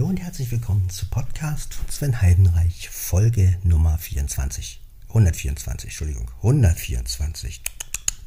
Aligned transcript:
Hallo 0.00 0.08
und 0.08 0.20
herzlich 0.22 0.50
willkommen 0.50 0.88
zu 0.88 1.10
Podcast 1.10 1.74
von 1.74 1.86
Sven 1.90 2.22
Heidenreich, 2.22 2.88
Folge 2.88 3.58
Nummer 3.64 3.98
24. 3.98 4.80
124, 5.08 5.90
Entschuldigung, 5.90 6.30
124. 6.38 7.60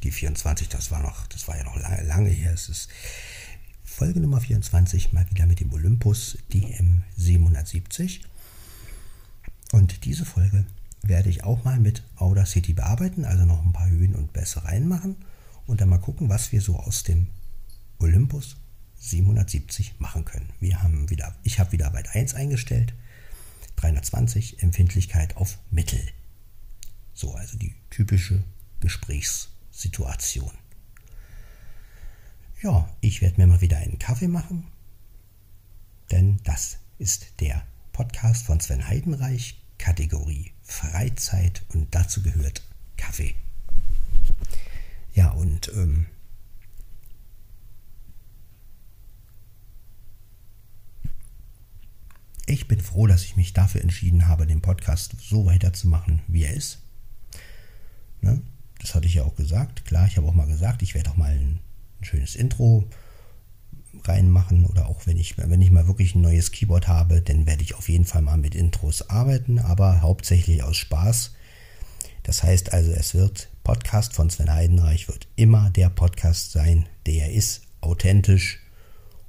Die 0.04 0.12
24, 0.12 0.68
das 0.68 0.92
war 0.92 1.02
noch, 1.02 1.26
das 1.26 1.48
war 1.48 1.56
ja 1.56 1.64
noch 1.64 1.74
lange, 1.74 2.00
lange 2.04 2.30
her. 2.30 2.52
Es 2.52 2.68
ist 2.68 2.90
Folge 3.82 4.20
Nummer 4.20 4.40
24, 4.40 5.12
mal 5.12 5.28
wieder 5.32 5.46
mit 5.46 5.58
dem 5.58 5.72
Olympus 5.72 6.38
DM 6.52 7.02
770. 7.16 8.20
Und 9.72 10.04
diese 10.04 10.24
Folge 10.24 10.64
werde 11.02 11.28
ich 11.28 11.42
auch 11.42 11.64
mal 11.64 11.80
mit 11.80 12.04
Audacity 12.14 12.72
bearbeiten, 12.72 13.24
also 13.24 13.44
noch 13.46 13.64
ein 13.64 13.72
paar 13.72 13.90
Höhen 13.90 14.14
und 14.14 14.32
Bässe 14.32 14.64
reinmachen 14.64 15.16
und 15.66 15.80
dann 15.80 15.88
mal 15.88 15.98
gucken, 15.98 16.28
was 16.28 16.52
wir 16.52 16.60
so 16.60 16.76
aus 16.76 17.02
dem 17.02 17.26
Olympus 17.98 18.58
770 19.10 20.00
machen 20.00 20.24
können. 20.24 20.50
Wir 20.60 20.82
haben 20.82 21.10
wieder, 21.10 21.34
ich 21.42 21.58
habe 21.58 21.72
wieder 21.72 21.92
Weit 21.92 22.14
1 22.14 22.34
eingestellt, 22.34 22.94
320 23.76 24.62
Empfindlichkeit 24.62 25.36
auf 25.36 25.58
Mittel. 25.70 26.00
So, 27.12 27.34
also 27.34 27.58
die 27.58 27.74
typische 27.90 28.42
Gesprächssituation. 28.80 30.52
Ja, 32.62 32.88
ich 33.00 33.20
werde 33.20 33.40
mir 33.40 33.46
mal 33.46 33.60
wieder 33.60 33.76
einen 33.76 33.98
Kaffee 33.98 34.28
machen, 34.28 34.66
denn 36.10 36.40
das 36.44 36.78
ist 36.98 37.40
der 37.40 37.62
Podcast 37.92 38.46
von 38.46 38.58
Sven 38.60 38.88
Heidenreich, 38.88 39.60
Kategorie 39.76 40.52
Freizeit 40.62 41.62
und 41.74 41.94
dazu 41.94 42.22
gehört 42.22 42.62
Kaffee. 42.96 43.34
Ja, 45.14 45.30
und 45.30 45.70
ähm, 45.74 46.06
ich 52.46 52.68
bin 52.68 52.80
froh, 52.80 53.06
dass 53.06 53.24
ich 53.24 53.36
mich 53.36 53.52
dafür 53.52 53.80
entschieden 53.80 54.28
habe, 54.28 54.46
den 54.46 54.60
Podcast 54.60 55.14
so 55.20 55.46
weiterzumachen, 55.46 56.22
wie 56.28 56.44
er 56.44 56.54
ist. 56.54 56.78
Ne? 58.20 58.42
Das 58.80 58.94
hatte 58.94 59.06
ich 59.06 59.14
ja 59.14 59.24
auch 59.24 59.36
gesagt. 59.36 59.84
Klar, 59.86 60.06
ich 60.06 60.16
habe 60.16 60.26
auch 60.26 60.34
mal 60.34 60.46
gesagt, 60.46 60.82
ich 60.82 60.94
werde 60.94 61.10
auch 61.10 61.16
mal 61.16 61.32
ein, 61.32 61.60
ein 62.00 62.04
schönes 62.04 62.36
Intro 62.36 62.88
reinmachen 64.04 64.66
oder 64.66 64.86
auch 64.86 65.06
wenn 65.06 65.16
ich, 65.16 65.38
wenn 65.38 65.62
ich 65.62 65.70
mal 65.70 65.86
wirklich 65.86 66.14
ein 66.14 66.20
neues 66.20 66.50
Keyboard 66.50 66.88
habe, 66.88 67.22
dann 67.22 67.46
werde 67.46 67.62
ich 67.62 67.74
auf 67.74 67.88
jeden 67.88 68.04
Fall 68.04 68.22
mal 68.22 68.36
mit 68.36 68.54
Intros 68.54 69.08
arbeiten, 69.08 69.58
aber 69.58 70.02
hauptsächlich 70.02 70.62
aus 70.62 70.76
Spaß. 70.76 71.32
Das 72.22 72.42
heißt 72.42 72.72
also, 72.72 72.90
es 72.92 73.14
wird 73.14 73.48
Podcast 73.62 74.12
von 74.12 74.28
Sven 74.28 74.52
Heidenreich 74.52 75.08
wird 75.08 75.28
immer 75.36 75.70
der 75.70 75.88
Podcast 75.88 76.52
sein, 76.52 76.86
der 77.06 77.32
ist, 77.32 77.62
authentisch 77.80 78.60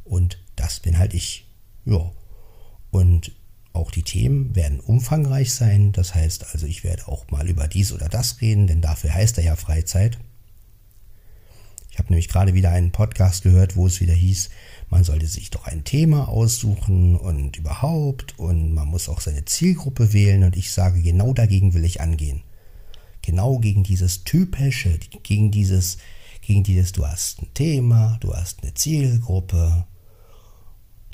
und 0.04 0.40
das 0.56 0.80
bin 0.80 0.98
halt 0.98 1.14
ich. 1.14 1.46
Ja. 1.86 2.12
Und 2.96 3.34
auch 3.74 3.92
die 3.92 4.04
Themen 4.04 4.56
werden 4.56 4.80
umfangreich 4.80 5.54
sein. 5.54 5.92
Das 5.92 6.16
heißt 6.16 6.54
also, 6.54 6.66
ich 6.66 6.86
werde 6.86 7.10
auch 7.10 7.30
mal 7.30 7.50
über 7.50 7.68
dies 7.68 7.92
oder 7.92 8.08
das 8.08 8.40
reden, 8.40 8.68
denn 8.68 8.80
dafür 8.80 9.14
heißt 9.14 9.38
er 9.38 9.44
ja 9.44 9.58
Freizeit. 9.58 10.18
Ich 11.92 12.00
habe 12.00 12.08
nämlich 12.08 12.30
gerade 12.30 12.54
wieder 12.54 12.70
einen 12.70 12.94
Podcast 12.94 13.44
gehört, 13.44 13.76
wo 13.76 13.86
es 13.86 14.00
wieder 14.00 14.14
hieß, 14.14 14.50
man 14.90 15.04
sollte 15.04 15.28
sich 15.28 15.50
doch 15.50 15.66
ein 15.66 15.84
Thema 15.84 16.30
aussuchen 16.30 17.18
und 17.18 17.58
überhaupt 17.58 18.40
und 18.40 18.74
man 18.74 18.88
muss 18.88 19.10
auch 19.10 19.20
seine 19.20 19.44
Zielgruppe 19.44 20.14
wählen 20.14 20.46
und 20.46 20.56
ich 20.56 20.72
sage, 20.72 21.02
genau 21.02 21.34
dagegen 21.34 21.74
will 21.74 21.84
ich 21.84 22.00
angehen. 22.00 22.44
Genau 23.24 23.60
gegen 23.60 23.84
dieses 23.84 24.24
typische, 24.24 25.00
gegen 25.24 25.52
dieses, 25.52 25.98
gegen 26.40 26.64
dieses, 26.64 26.94
du 26.94 27.06
hast 27.06 27.42
ein 27.42 27.54
Thema, 27.54 28.16
du 28.22 28.34
hast 28.34 28.64
eine 28.64 28.74
Zielgruppe, 28.74 29.86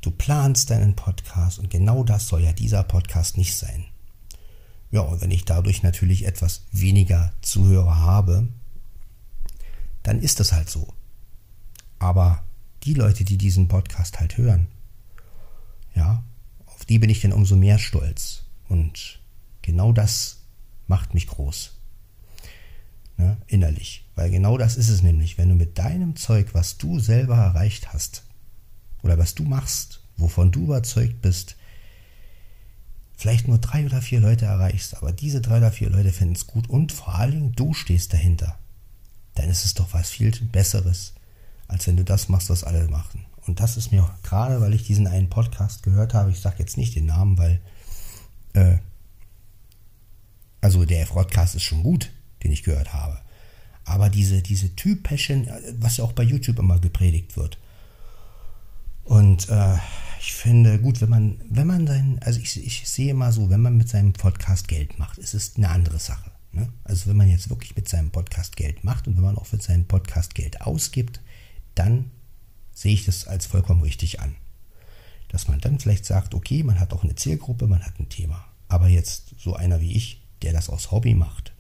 du 0.02 0.12
planst 0.12 0.70
deinen 0.70 0.96
Podcast 0.96 1.60
und 1.60 1.70
genau 1.70 2.04
das 2.04 2.28
soll 2.28 2.42
ja 2.42 2.54
dieser 2.54 2.84
Podcast 2.84 3.38
nicht 3.38 3.56
sein. 3.56 3.86
Ja, 4.92 5.02
und 5.02 5.22
wenn 5.22 5.32
ich 5.32 5.46
dadurch 5.46 5.84
natürlich 5.84 6.26
etwas 6.26 6.66
weniger 6.72 7.32
Zuhörer 7.42 7.98
habe, 7.98 8.48
dann 10.04 10.20
ist 10.20 10.40
das 10.40 10.52
halt 10.52 10.70
so. 10.70 10.94
Aber 12.00 12.44
die 12.84 12.94
Leute, 12.94 13.24
die 13.24 13.38
diesen 13.38 13.68
Podcast 13.68 14.20
halt 14.20 14.38
hören, 14.38 14.68
ja, 15.96 16.24
auf 16.66 16.84
die 16.86 17.00
bin 17.00 17.10
ich 17.10 17.22
dann 17.22 17.32
umso 17.32 17.56
mehr 17.56 17.78
stolz. 17.78 18.44
Und 18.68 19.20
genau 19.62 19.94
das 19.94 20.40
macht 20.88 21.14
mich 21.14 21.28
groß. 21.28 21.78
Ne, 23.18 23.38
innerlich. 23.48 24.06
Weil 24.16 24.32
genau 24.32 24.58
das 24.58 24.78
ist 24.78 24.90
es 24.90 25.04
nämlich. 25.04 25.38
Wenn 25.38 25.50
du 25.50 25.56
mit 25.56 25.78
deinem 25.78 26.16
Zeug, 26.16 26.54
was 26.54 26.78
du 26.78 27.00
selber 27.00 27.38
erreicht 27.38 27.94
hast, 27.94 28.24
oder 29.04 29.18
was 29.18 29.36
du 29.36 29.44
machst, 29.44 30.02
wovon 30.18 30.52
du 30.52 30.66
überzeugt 30.66 31.22
bist, 31.22 31.56
vielleicht 33.18 33.48
nur 33.48 33.60
drei 33.60 33.86
oder 33.86 34.02
vier 34.02 34.20
Leute 34.20 34.46
erreichst, 34.46 34.98
aber 34.98 35.12
diese 35.12 35.42
drei 35.42 35.58
oder 35.58 35.72
vier 35.72 35.90
Leute 35.90 36.12
finden 36.12 36.36
es 36.36 36.48
gut 36.48 36.70
und 36.70 36.92
vor 36.92 37.16
allen 37.16 37.32
Dingen 37.32 37.56
du 37.56 37.74
stehst 37.74 38.14
dahinter 38.14 38.58
dann 39.36 39.50
ist 39.50 39.66
es 39.66 39.74
doch 39.74 39.94
was 39.94 40.10
viel 40.10 40.32
Besseres, 40.52 41.14
als 41.68 41.88
wenn 41.88 41.98
du 41.98 42.04
das 42.04 42.30
machst, 42.30 42.50
was 42.50 42.64
alle 42.64 42.88
machen. 42.88 43.26
Und 43.48 43.60
das 43.60 43.78
ist 43.78 43.92
mir 43.92 44.08
gerade, 44.24 44.62
weil 44.62 44.74
ich 44.74 44.86
diesen 44.86 45.08
einen 45.08 45.30
Podcast 45.30 45.84
gehört 45.84 46.14
habe, 46.14 46.32
ich 46.32 46.40
sage 46.40 46.58
jetzt 46.60 46.78
nicht 46.78 46.96
den 46.96 47.08
Namen, 47.08 47.38
weil, 47.38 47.60
äh, 48.54 48.78
also 50.60 50.86
der 50.86 51.02
F-Podcast 51.02 51.56
ist 51.56 51.64
schon 51.64 51.82
gut, 51.82 52.12
den 52.44 52.52
ich 52.52 52.64
gehört 52.64 52.94
habe. 52.94 53.20
Aber 53.84 54.10
diese, 54.10 54.42
diese 54.42 54.76
typischen, 54.76 55.50
was 55.80 55.98
ja 55.98 56.04
auch 56.04 56.14
bei 56.14 56.24
YouTube 56.24 56.60
immer 56.60 56.80
gepredigt 56.80 57.36
wird. 57.36 57.58
Und 59.12 59.50
äh, 59.50 59.76
ich 60.22 60.32
finde 60.32 60.80
gut, 60.80 61.02
wenn 61.02 61.10
man, 61.10 61.42
wenn 61.50 61.68
man 61.68 61.86
sein, 61.86 62.18
also 62.24 62.40
ich, 62.40 62.66
ich 62.66 62.88
sehe 62.88 63.14
mal 63.14 63.34
so, 63.34 63.50
wenn 63.50 63.60
man 63.60 63.76
mit 63.76 63.90
seinem 63.90 64.14
Podcast 64.14 64.70
Geld 64.70 65.00
macht, 65.00 65.18
ist 65.18 65.34
es 65.34 65.58
eine 65.58 65.68
andere 65.68 66.00
Sache. 66.00 66.32
Ne? 66.54 66.70
Also 66.86 67.10
wenn 67.10 67.18
man 67.18 67.30
jetzt 67.30 67.50
wirklich 67.50 67.76
mit 67.76 67.90
seinem 67.90 68.12
Podcast 68.12 68.56
Geld 68.56 68.86
macht 68.86 69.10
und 69.10 69.18
wenn 69.18 69.24
man 69.26 69.38
auch 69.38 69.48
für 69.48 69.60
seinen 69.60 69.86
Podcast 69.86 70.34
Geld 70.34 70.62
ausgibt, 70.62 71.20
dann 71.76 72.10
sehe 72.72 72.94
ich 72.94 73.04
das 73.04 73.28
als 73.28 73.48
vollkommen 73.48 73.82
richtig 73.82 74.22
an. 74.22 74.34
Dass 75.28 75.50
man 75.50 75.60
dann 75.60 75.78
vielleicht 75.78 76.06
sagt, 76.06 76.34
okay, 76.34 76.64
man 76.64 76.80
hat 76.80 76.94
auch 76.94 77.04
eine 77.04 77.16
Zielgruppe, 77.16 77.68
man 77.68 77.84
hat 77.84 78.00
ein 78.00 78.08
Thema. 78.08 78.46
Aber 78.70 78.88
jetzt 78.88 79.36
so 79.38 79.56
einer 79.56 79.82
wie 79.82 79.92
ich, 79.92 80.22
der 80.42 80.54
das 80.54 80.70
aus 80.70 80.90
Hobby 80.92 81.16
macht, 81.16 81.52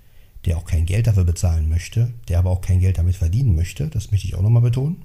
der 0.45 0.55
auch 0.55 0.63
kein 0.63 0.85
Geld 0.85 1.05
dafür 1.05 1.25
bezahlen 1.25 1.67
möchte, 1.67 2.13
der 2.29 2.39
aber 2.39 2.49
auch 2.49 2.61
kein 2.61 2.79
Geld 2.79 2.97
damit 2.97 3.17
verdienen 3.17 3.55
möchte, 3.55 3.89
das 3.89 4.09
möchte 4.09 4.27
ich 4.27 4.35
auch 4.35 4.41
nochmal 4.41 4.61
betonen. 4.61 5.03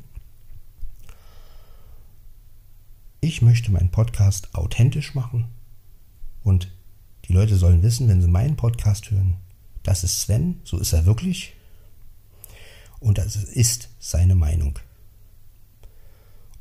Ich 3.21 3.43
möchte 3.43 3.73
meinen 3.73 3.91
Podcast 3.91 4.55
authentisch 4.55 5.15
machen 5.15 5.49
und 6.43 6.71
die 7.25 7.33
Leute 7.33 7.57
sollen 7.57 7.83
wissen, 7.83 8.09
wenn 8.09 8.23
sie 8.23 8.29
meinen 8.29 8.57
Podcast 8.57 9.11
hören, 9.11 9.37
das 9.83 10.05
ist 10.05 10.21
Sven, 10.21 10.61
so 10.65 10.79
ist 10.79 10.93
er 10.93 11.07
wirklich. 11.07 11.55
Und 13.01 13.19
das 13.19 13.37
ist 13.37 13.89
seine 13.99 14.35
Meinung. 14.35 14.79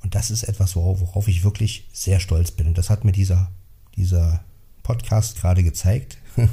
Und 0.04 0.14
das 0.14 0.30
ist 0.30 0.44
etwas, 0.44 0.76
worauf, 0.76 1.28
ich 1.28 1.44
wirklich 1.44 1.88
sehr 1.92 2.20
stolz 2.20 2.52
bin. 2.52 2.68
Und 2.68 2.78
das 2.78 2.92
hat 2.92 3.04
mir 3.04 3.12
dieser, 3.12 3.52
dieser 3.96 4.44
Podcast 4.84 5.38
gerade 5.38 5.64
gezeigt. 5.64 6.20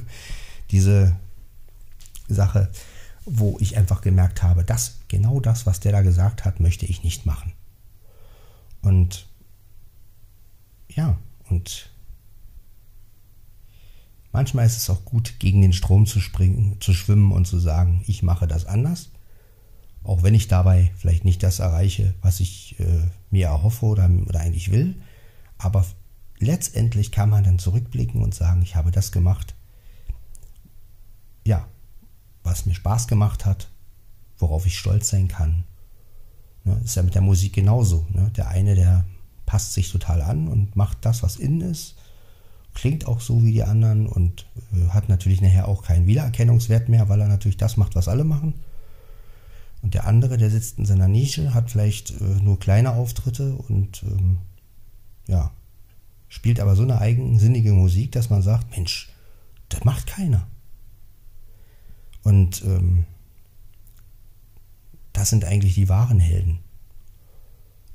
Diese 0.70 1.16
Sache, 2.28 2.70
wo 3.26 3.58
ich 3.60 3.76
einfach 3.76 4.00
gemerkt 4.00 4.42
habe, 4.42 4.64
dass 4.64 5.00
genau 5.08 5.40
das, 5.40 5.66
was 5.66 5.80
der 5.80 5.92
da 5.92 6.00
gesagt 6.00 6.46
hat, 6.46 6.60
möchte 6.60 6.86
ich 6.86 7.04
nicht 7.04 7.26
machen. 7.26 7.52
Und 8.80 9.26
ja, 10.97 11.16
und 11.48 11.92
Manchmal 14.32 14.64
ist 14.64 14.78
es 14.78 14.88
auch 14.88 15.04
gut, 15.04 15.38
gegen 15.38 15.60
den 15.60 15.75
Strom 15.75 16.06
zu 16.06 16.19
springen, 16.19 16.78
zu 16.80 16.94
schwimmen 16.94 17.32
und 17.32 17.47
zu 17.47 17.58
sagen, 17.58 18.03
ich 18.06 18.22
mache 18.22 18.47
das 18.47 18.64
anders. 18.64 19.10
Auch 20.04 20.22
wenn 20.22 20.34
ich 20.34 20.48
dabei 20.48 20.91
vielleicht 20.97 21.25
nicht 21.25 21.42
das 21.42 21.58
erreiche, 21.58 22.14
was 22.22 22.41
ich 22.41 22.81
äh, 22.81 23.06
mir 23.31 23.48
erhoffe 23.48 23.84
oder, 23.84 24.10
oder 24.26 24.41
eigentlich 24.41 24.72
will. 24.72 24.97
Aber 25.58 25.84
letztendlich 26.38 27.12
kann 27.12 27.28
man 27.28 27.44
dann 27.44 27.58
zurückblicken 27.58 28.22
und 28.22 28.34
sagen, 28.34 28.62
ich 28.62 28.75
habe 28.75 28.90
das 28.90 29.12
gemacht, 29.12 29.55
ja, 31.44 31.69
was 32.43 32.64
mir 32.64 32.75
Spaß 32.75 33.06
gemacht 33.06 33.44
hat, 33.44 33.69
worauf 34.38 34.67
ich 34.67 34.78
stolz 34.78 35.11
sein 35.11 35.28
kann. 35.28 35.64
Ne, 36.64 36.81
ist 36.82 36.96
ja 36.96 37.02
mit 37.02 37.14
der 37.14 37.22
Musik 37.22 37.52
genauso. 37.52 38.06
Ne? 38.11 38.31
Der 38.34 38.49
eine, 38.49 38.75
der 38.75 39.05
passt 39.52 39.75
sich 39.75 39.93
total 39.93 40.22
an 40.22 40.49
und 40.49 40.76
macht 40.76 40.99
das, 41.02 41.22
was 41.22 41.37
innen 41.37 41.60
ist 41.60 41.94
klingt 42.75 43.06
auch 43.06 43.20
so 43.20 43.43
wie 43.44 43.52
die 43.52 43.64
anderen 43.64 44.06
und 44.06 44.46
äh, 44.72 44.88
hat 44.88 45.08
natürlich 45.08 45.40
nachher 45.40 45.69
auch 45.69 45.82
keinen 45.82 46.06
Wiedererkennungswert 46.06 46.88
mehr, 46.88 47.08
weil 47.08 47.20
er 47.20 47.28
natürlich 47.28 47.56
das 47.56 47.76
macht, 47.76 47.94
was 47.94 48.08
alle 48.08 48.25
machen. 48.25 48.54
Und 49.82 49.94
der 49.94 50.06
andere, 50.06 50.38
der 50.38 50.50
sitzt 50.50 50.78
in 50.78 50.87
seiner 50.87 51.08
Nische, 51.08 51.54
hat 51.54 51.70
vielleicht 51.70 52.12
äh, 52.12 52.25
nur 52.43 52.58
kleine 52.58 52.93
Auftritte 52.93 53.54
und 53.54 54.02
ähm, 54.04 54.38
ja, 55.26 55.50
spielt 56.28 56.60
aber 56.60 56.76
so 56.76 56.82
eine 56.82 56.98
eigensinnige 56.98 57.72
Musik, 57.72 58.12
dass 58.12 58.31
man 58.31 58.43
sagt, 58.43 58.70
Mensch, 58.70 59.10
das 59.69 59.84
macht 59.84 60.06
keiner. 60.06 60.46
Und 62.22 62.62
ähm, 62.64 63.05
das 65.12 65.31
sind 65.31 65.44
eigentlich 65.44 65.75
die 65.75 65.88
wahren 65.88 66.20
Helden. 66.20 66.60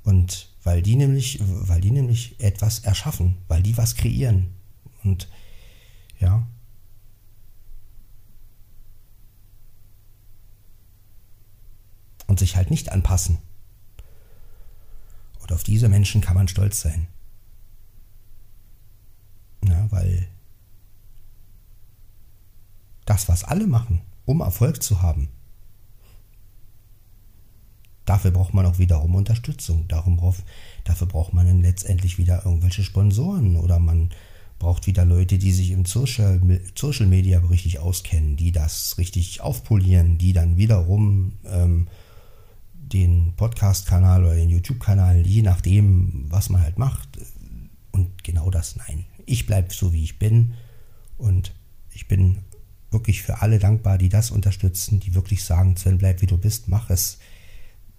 Und 0.03 0.49
weil 0.67 0.81
die 0.81 0.97
nämlich, 0.97 1.39
weil 1.39 1.79
die 1.79 1.91
nämlich 1.91 2.37
etwas 2.41 2.79
erschaffen, 2.79 3.37
weil 3.47 3.63
die 3.63 3.77
was 3.77 3.95
kreieren. 3.95 4.53
Und 5.01 5.29
ja. 6.19 6.45
Und 12.27 12.37
sich 12.37 12.57
halt 12.57 12.69
nicht 12.69 12.91
anpassen. 12.91 13.37
Und 15.39 15.53
auf 15.53 15.63
diese 15.63 15.87
Menschen 15.87 16.19
kann 16.19 16.35
man 16.35 16.49
stolz 16.49 16.81
sein. 16.81 17.07
Ja, 19.63 19.89
weil 19.89 20.27
das, 23.05 23.29
was 23.29 23.45
alle 23.45 23.67
machen, 23.67 24.01
um 24.25 24.41
Erfolg 24.41 24.83
zu 24.83 25.01
haben, 25.01 25.29
dafür 28.07 28.31
braucht 28.31 28.55
man 28.55 28.65
auch 28.65 28.79
wiederum 28.79 29.13
Unterstützung. 29.13 29.87
Darum 29.87 30.17
braucht, 30.17 30.43
dafür 30.83 31.07
braucht 31.07 31.33
man 31.33 31.45
dann 31.45 31.61
letztendlich 31.61 32.17
wieder 32.17 32.43
irgendwelche 32.45 32.83
Sponsoren 32.83 33.57
oder 33.57 33.77
man 33.77 34.09
braucht 34.57 34.87
wieder 34.87 35.05
Leute, 35.05 35.37
die 35.37 35.51
sich 35.51 35.69
im 35.69 35.85
Social, 35.85 36.41
Social 36.75 37.05
Media 37.05 37.39
richtig 37.39 37.79
auskennen, 37.79 38.37
die 38.37 38.51
das 38.51 38.97
richtig 38.97 39.41
aufpolieren, 39.41 40.17
die 40.17 40.33
dann 40.33 40.57
wiederum 40.57 41.33
ähm, 41.45 41.87
den 42.73 43.33
Podcast-Kanal 43.35 44.23
oder 44.23 44.35
den 44.35 44.49
YouTube-Kanal, 44.49 45.27
je 45.27 45.41
nachdem, 45.41 46.25
was 46.29 46.49
man 46.49 46.61
halt 46.61 46.79
macht. 46.79 47.19
Und 47.91 48.23
genau 48.23 48.49
das, 48.49 48.77
nein. 48.77 49.05
Ich 49.25 49.45
bleibe 49.45 49.73
so, 49.73 49.93
wie 49.93 50.03
ich 50.03 50.17
bin. 50.17 50.53
Und 51.17 51.53
ich 51.93 52.07
bin 52.07 52.39
wirklich 52.89 53.21
für 53.21 53.41
alle 53.41 53.59
dankbar, 53.59 53.97
die 53.97 54.09
das 54.09 54.31
unterstützen, 54.31 54.99
die 54.99 55.13
wirklich 55.13 55.43
sagen, 55.43 55.75
Sven, 55.75 55.97
bleib 55.97 56.21
wie 56.21 56.27
du 56.27 56.37
bist, 56.37 56.67
mach 56.69 56.89
es. 56.89 57.19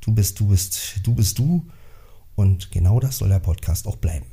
Du 0.08 0.14
bist, 0.14 0.40
du 0.40 0.49
bist, 0.49 1.00
du 1.02 1.14
bist 1.14 1.38
du. 1.38 1.66
Und 2.34 2.70
genau 2.70 2.99
das 2.99 3.19
soll 3.19 3.28
der 3.28 3.40
Podcast 3.40 3.87
auch 3.87 3.96
bleiben. 3.96 4.25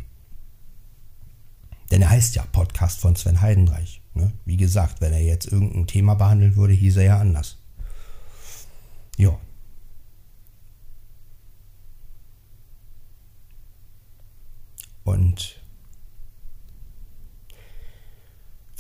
Denn 1.92 2.02
er 2.02 2.12
heißt 2.12 2.34
ja 2.36 2.46
Podcast 2.50 3.02
von 3.02 3.18
Sven 3.18 3.42
Heidenreich. 3.42 4.02
Ne? 4.14 4.32
Wie 4.46 4.56
gesagt, 4.56 5.02
wenn 5.02 5.12
er 5.12 5.22
jetzt 5.22 5.52
irgendein 5.52 5.86
Thema 5.86 6.14
behandeln 6.14 6.56
würde, 6.56 6.72
hieß 6.72 6.96
er 6.96 7.04
ja 7.04 7.20
anders. 7.20 7.58
Ja. 9.18 9.38
Und 15.04 15.62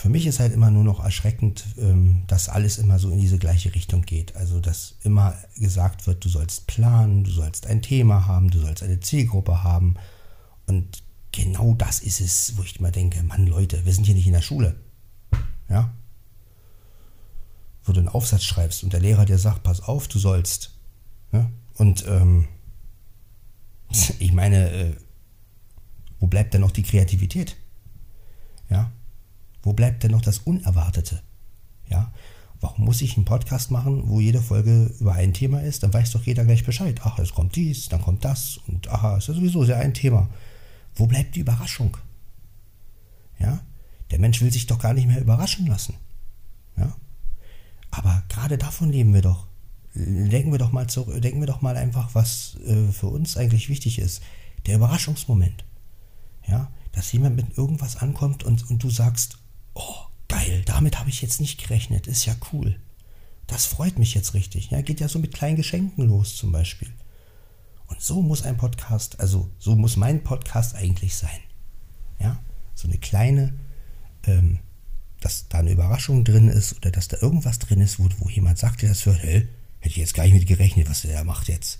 für 0.05 0.11
mich 0.11 0.27
ist 0.27 0.39
halt 0.39 0.53
immer 0.53 0.69
nur 0.69 0.83
noch 0.83 1.03
erschreckend, 1.03 1.65
ähm, 1.79 2.25
dass 2.27 2.47
alles 2.47 2.77
immer 2.77 2.99
so 2.99 3.09
in 3.09 3.17
diese 3.17 3.39
gleiche 3.39 3.73
Richtung 3.73 4.03
geht. 4.03 4.35
Also, 4.35 4.59
dass 4.59 4.97
immer 5.01 5.33
gesagt 5.57 6.05
wird, 6.05 6.23
du 6.23 6.29
sollst 6.29 6.67
planen, 6.67 7.23
du 7.23 7.31
sollst 7.31 7.65
ein 7.65 7.81
Thema 7.81 8.27
haben, 8.27 8.51
du 8.51 8.59
sollst 8.59 8.83
eine 8.83 8.99
Zielgruppe 8.99 9.63
haben. 9.63 9.95
Und 10.67 11.01
genau 11.31 11.73
das 11.73 12.01
ist 12.01 12.21
es, 12.21 12.53
wo 12.55 12.61
ich 12.61 12.79
immer 12.79 12.91
denke, 12.91 13.23
Mann, 13.23 13.47
Leute, 13.47 13.83
wir 13.83 13.93
sind 13.93 14.03
hier 14.03 14.13
nicht 14.13 14.27
in 14.27 14.33
der 14.33 14.43
Schule. 14.43 14.75
Ja? 15.69 15.91
Wo 17.83 17.91
du 17.91 17.99
einen 17.99 18.07
Aufsatz 18.07 18.43
schreibst 18.43 18.83
und 18.83 18.93
der 18.93 18.99
Lehrer 18.99 19.25
dir 19.25 19.39
sagt, 19.39 19.63
pass 19.63 19.81
auf, 19.81 20.07
du 20.07 20.19
sollst. 20.19 20.77
Ja? 21.31 21.49
Und 21.77 22.05
ähm, 22.07 22.47
ich 24.19 24.33
meine, 24.33 24.69
äh, 24.69 24.95
wo 26.19 26.27
bleibt 26.27 26.53
denn 26.53 26.61
noch 26.61 26.69
die 26.69 26.83
Kreativität? 26.83 27.57
Ja? 28.69 28.91
Wo 29.65 29.73
bleibt 29.73 30.03
denn 30.03 30.11
noch 30.11 30.21
das 30.21 30.37
Unerwartete? 30.37 31.21
Ja? 31.89 32.13
Warum 32.61 32.85
muss 32.85 33.01
ich 33.01 33.17
einen 33.17 33.25
Podcast 33.25 33.71
machen, 33.71 34.07
wo 34.07 34.21
jede 34.21 34.41
Folge 34.41 34.93
über 34.99 35.13
ein 35.13 35.33
Thema 35.33 35.59
ist? 35.61 35.81
Dann 35.81 35.93
weiß 35.93 36.11
doch 36.11 36.23
jeder 36.23 36.45
gleich 36.45 36.63
Bescheid. 36.63 37.01
Ach, 37.03 37.17
es 37.19 37.33
kommt 37.33 37.55
dies, 37.55 37.89
dann 37.89 38.01
kommt 38.01 38.23
das 38.23 38.59
und 38.67 38.87
aha, 38.87 39.17
ist 39.17 39.27
ja 39.27 39.33
sowieso 39.33 39.65
sehr 39.65 39.79
ein 39.79 39.95
Thema. 39.95 40.29
Wo 40.93 41.07
bleibt 41.07 41.35
die 41.35 41.39
Überraschung? 41.39 41.97
Ja? 43.39 43.59
Der 44.11 44.19
Mensch 44.19 44.39
will 44.39 44.51
sich 44.51 44.67
doch 44.67 44.79
gar 44.79 44.93
nicht 44.93 45.07
mehr 45.07 45.19
überraschen 45.19 45.65
lassen. 45.65 45.95
Ja? 46.77 46.95
Aber 47.89 48.23
gerade 48.29 48.59
davon 48.59 48.91
leben 48.91 49.15
wir 49.15 49.23
doch. 49.23 49.47
Denken 49.95 50.51
wir 50.51 50.59
doch 50.59 50.71
mal 50.71 50.87
zurück, 50.87 51.19
denken 51.21 51.39
wir 51.39 51.47
doch 51.47 51.61
mal 51.61 51.75
einfach, 51.75 52.13
was 52.13 52.57
äh, 52.67 52.91
für 52.91 53.07
uns 53.07 53.35
eigentlich 53.35 53.67
wichtig 53.67 53.97
ist. 53.97 54.21
Der 54.67 54.75
Überraschungsmoment. 54.75 55.65
Ja, 56.47 56.71
dass 56.91 57.11
jemand 57.11 57.35
mit 57.35 57.57
irgendwas 57.57 57.97
ankommt 57.97 58.43
und, 58.43 58.69
und 58.69 58.83
du 58.83 58.91
sagst, 58.91 59.39
oh, 59.75 59.95
geil, 60.27 60.63
damit 60.65 60.99
habe 60.99 61.09
ich 61.09 61.21
jetzt 61.21 61.39
nicht 61.39 61.61
gerechnet, 61.61 62.07
ist 62.07 62.25
ja 62.25 62.35
cool. 62.51 62.79
Das 63.47 63.65
freut 63.65 63.99
mich 63.99 64.15
jetzt 64.15 64.33
richtig. 64.33 64.71
Ja, 64.71 64.81
geht 64.81 64.99
ja 64.99 65.07
so 65.07 65.19
mit 65.19 65.33
kleinen 65.33 65.57
Geschenken 65.57 66.07
los 66.07 66.35
zum 66.35 66.51
Beispiel. 66.51 66.91
Und 67.87 68.01
so 68.01 68.21
muss 68.21 68.41
ein 68.41 68.57
Podcast, 68.57 69.19
also 69.19 69.51
so 69.59 69.75
muss 69.75 69.97
mein 69.97 70.23
Podcast 70.23 70.75
eigentlich 70.75 71.15
sein. 71.15 71.39
Ja, 72.19 72.41
so 72.73 72.87
eine 72.87 72.97
kleine, 72.97 73.53
ähm, 74.25 74.59
dass 75.19 75.47
da 75.49 75.59
eine 75.59 75.71
Überraschung 75.71 76.23
drin 76.23 76.47
ist 76.47 76.75
oder 76.75 76.89
dass 76.89 77.07
da 77.07 77.17
irgendwas 77.21 77.59
drin 77.59 77.81
ist, 77.81 77.99
wo, 77.99 78.09
wo 78.17 78.29
jemand 78.29 78.57
sagt, 78.57 78.81
der 78.81 78.89
das 78.89 79.05
hört, 79.05 79.21
hey, 79.21 79.47
hätte 79.79 79.89
ich 79.89 79.97
jetzt 79.97 80.15
gar 80.15 80.23
nicht 80.23 80.33
mit 80.33 80.47
gerechnet, 80.47 80.89
was 80.89 81.01
der 81.01 81.13
da 81.13 81.23
macht 81.23 81.47
jetzt. 81.47 81.79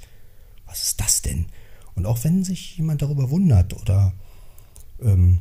Was 0.67 0.83
ist 0.83 0.99
das 0.99 1.21
denn? 1.21 1.47
Und 1.95 2.05
auch 2.05 2.23
wenn 2.23 2.43
sich 2.43 2.77
jemand 2.77 3.01
darüber 3.01 3.29
wundert 3.31 3.73
oder 3.73 4.13
ähm, 5.01 5.39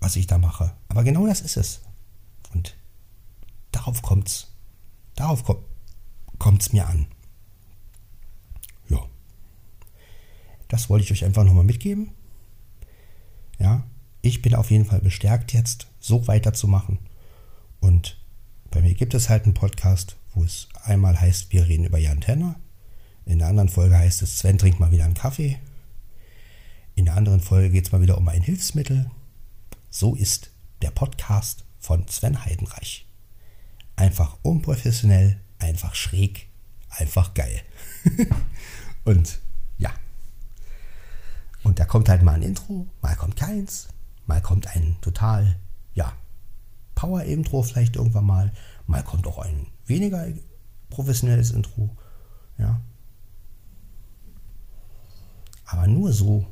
was 0.00 0.16
ich 0.16 0.26
da 0.26 0.38
mache. 0.38 0.72
Aber 0.88 1.04
genau 1.04 1.26
das 1.26 1.40
ist 1.40 1.56
es. 1.56 1.82
Und 2.52 2.76
darauf 3.70 4.02
kommt's. 4.02 4.48
Darauf 5.14 5.44
kommt 6.38 6.62
es 6.62 6.72
mir 6.72 6.86
an. 6.86 7.06
Ja. 8.88 9.04
Das 10.68 10.88
wollte 10.88 11.04
ich 11.04 11.12
euch 11.12 11.24
einfach 11.24 11.44
nochmal 11.44 11.64
mitgeben. 11.64 12.10
Ja, 13.58 13.84
ich 14.22 14.40
bin 14.40 14.54
auf 14.54 14.70
jeden 14.70 14.86
Fall 14.86 15.00
bestärkt 15.00 15.52
jetzt, 15.52 15.88
so 15.98 16.26
weiterzumachen. 16.26 16.98
Und 17.80 18.18
bei 18.70 18.80
mir 18.80 18.94
gibt 18.94 19.14
es 19.14 19.28
halt 19.28 19.44
einen 19.44 19.54
Podcast, 19.54 20.16
wo 20.34 20.42
es 20.44 20.68
einmal 20.84 21.20
heißt, 21.20 21.52
wir 21.52 21.66
reden 21.66 21.84
über 21.84 21.98
Jan 21.98 22.20
Tenner. 22.20 22.56
In 23.26 23.38
der 23.38 23.48
anderen 23.48 23.68
Folge 23.68 23.98
heißt 23.98 24.22
es, 24.22 24.38
Sven 24.38 24.58
trinkt 24.58 24.80
mal 24.80 24.92
wieder 24.92 25.04
einen 25.04 25.14
Kaffee. 25.14 25.58
In 26.94 27.04
der 27.04 27.16
anderen 27.16 27.40
Folge 27.40 27.70
geht 27.70 27.86
es 27.86 27.92
mal 27.92 28.00
wieder 28.00 28.18
um 28.18 28.28
ein 28.28 28.42
Hilfsmittel. 28.42 29.10
So 29.92 30.14
ist 30.14 30.52
der 30.82 30.92
Podcast 30.92 31.64
von 31.80 32.06
Sven 32.06 32.44
Heidenreich. 32.44 33.08
Einfach 33.96 34.38
unprofessionell, 34.42 35.40
einfach 35.58 35.96
schräg, 35.96 36.48
einfach 36.90 37.34
geil. 37.34 37.60
und 39.04 39.40
ja. 39.78 39.90
Und 41.64 41.80
da 41.80 41.86
kommt 41.86 42.08
halt 42.08 42.22
mal 42.22 42.34
ein 42.34 42.42
Intro, 42.42 42.86
mal 43.02 43.16
kommt 43.16 43.34
keins, 43.34 43.88
mal 44.26 44.40
kommt 44.40 44.68
ein 44.68 44.96
total, 45.00 45.58
ja, 45.94 46.12
Power-Intro 46.94 47.64
vielleicht 47.64 47.96
irgendwann 47.96 48.26
mal, 48.26 48.52
mal 48.86 49.02
kommt 49.02 49.26
auch 49.26 49.38
ein 49.38 49.66
weniger 49.86 50.28
professionelles 50.88 51.50
Intro, 51.50 51.96
ja. 52.58 52.80
Aber 55.66 55.88
nur 55.88 56.12
so 56.12 56.46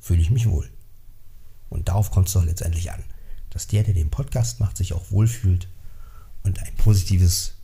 fühle 0.00 0.22
ich 0.22 0.30
mich 0.30 0.48
wohl. 0.48 0.70
Und 1.70 1.88
darauf 1.88 2.10
kommt 2.10 2.28
es 2.28 2.34
doch 2.34 2.44
letztendlich 2.44 2.90
an, 2.92 3.04
dass 3.50 3.66
der, 3.66 3.82
der 3.82 3.94
den 3.94 4.10
Podcast 4.10 4.60
macht, 4.60 4.76
sich 4.76 4.92
auch 4.92 5.10
wohlfühlt 5.10 5.68
und 6.42 6.62
ein 6.62 6.74
positives 6.76 7.54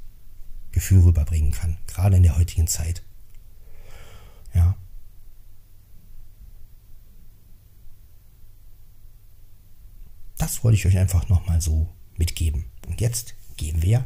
Gefühl 0.73 1.02
rüberbringen 1.02 1.52
kann, 1.52 1.76
gerade 1.87 2.16
in 2.16 2.23
der 2.23 2.37
heutigen 2.37 2.66
Zeit. 2.66 3.02
Ja. 4.54 4.76
Das 10.37 10.64
wollte 10.64 10.76
ich 10.76 10.87
euch 10.87 10.99
einfach 10.99 11.28
nochmal 11.28 11.61
so 11.61 11.88
mitgeben. 12.16 12.66
Und 12.87 13.00
jetzt 13.00 13.34
gehen 13.56 13.82
wir 13.82 14.04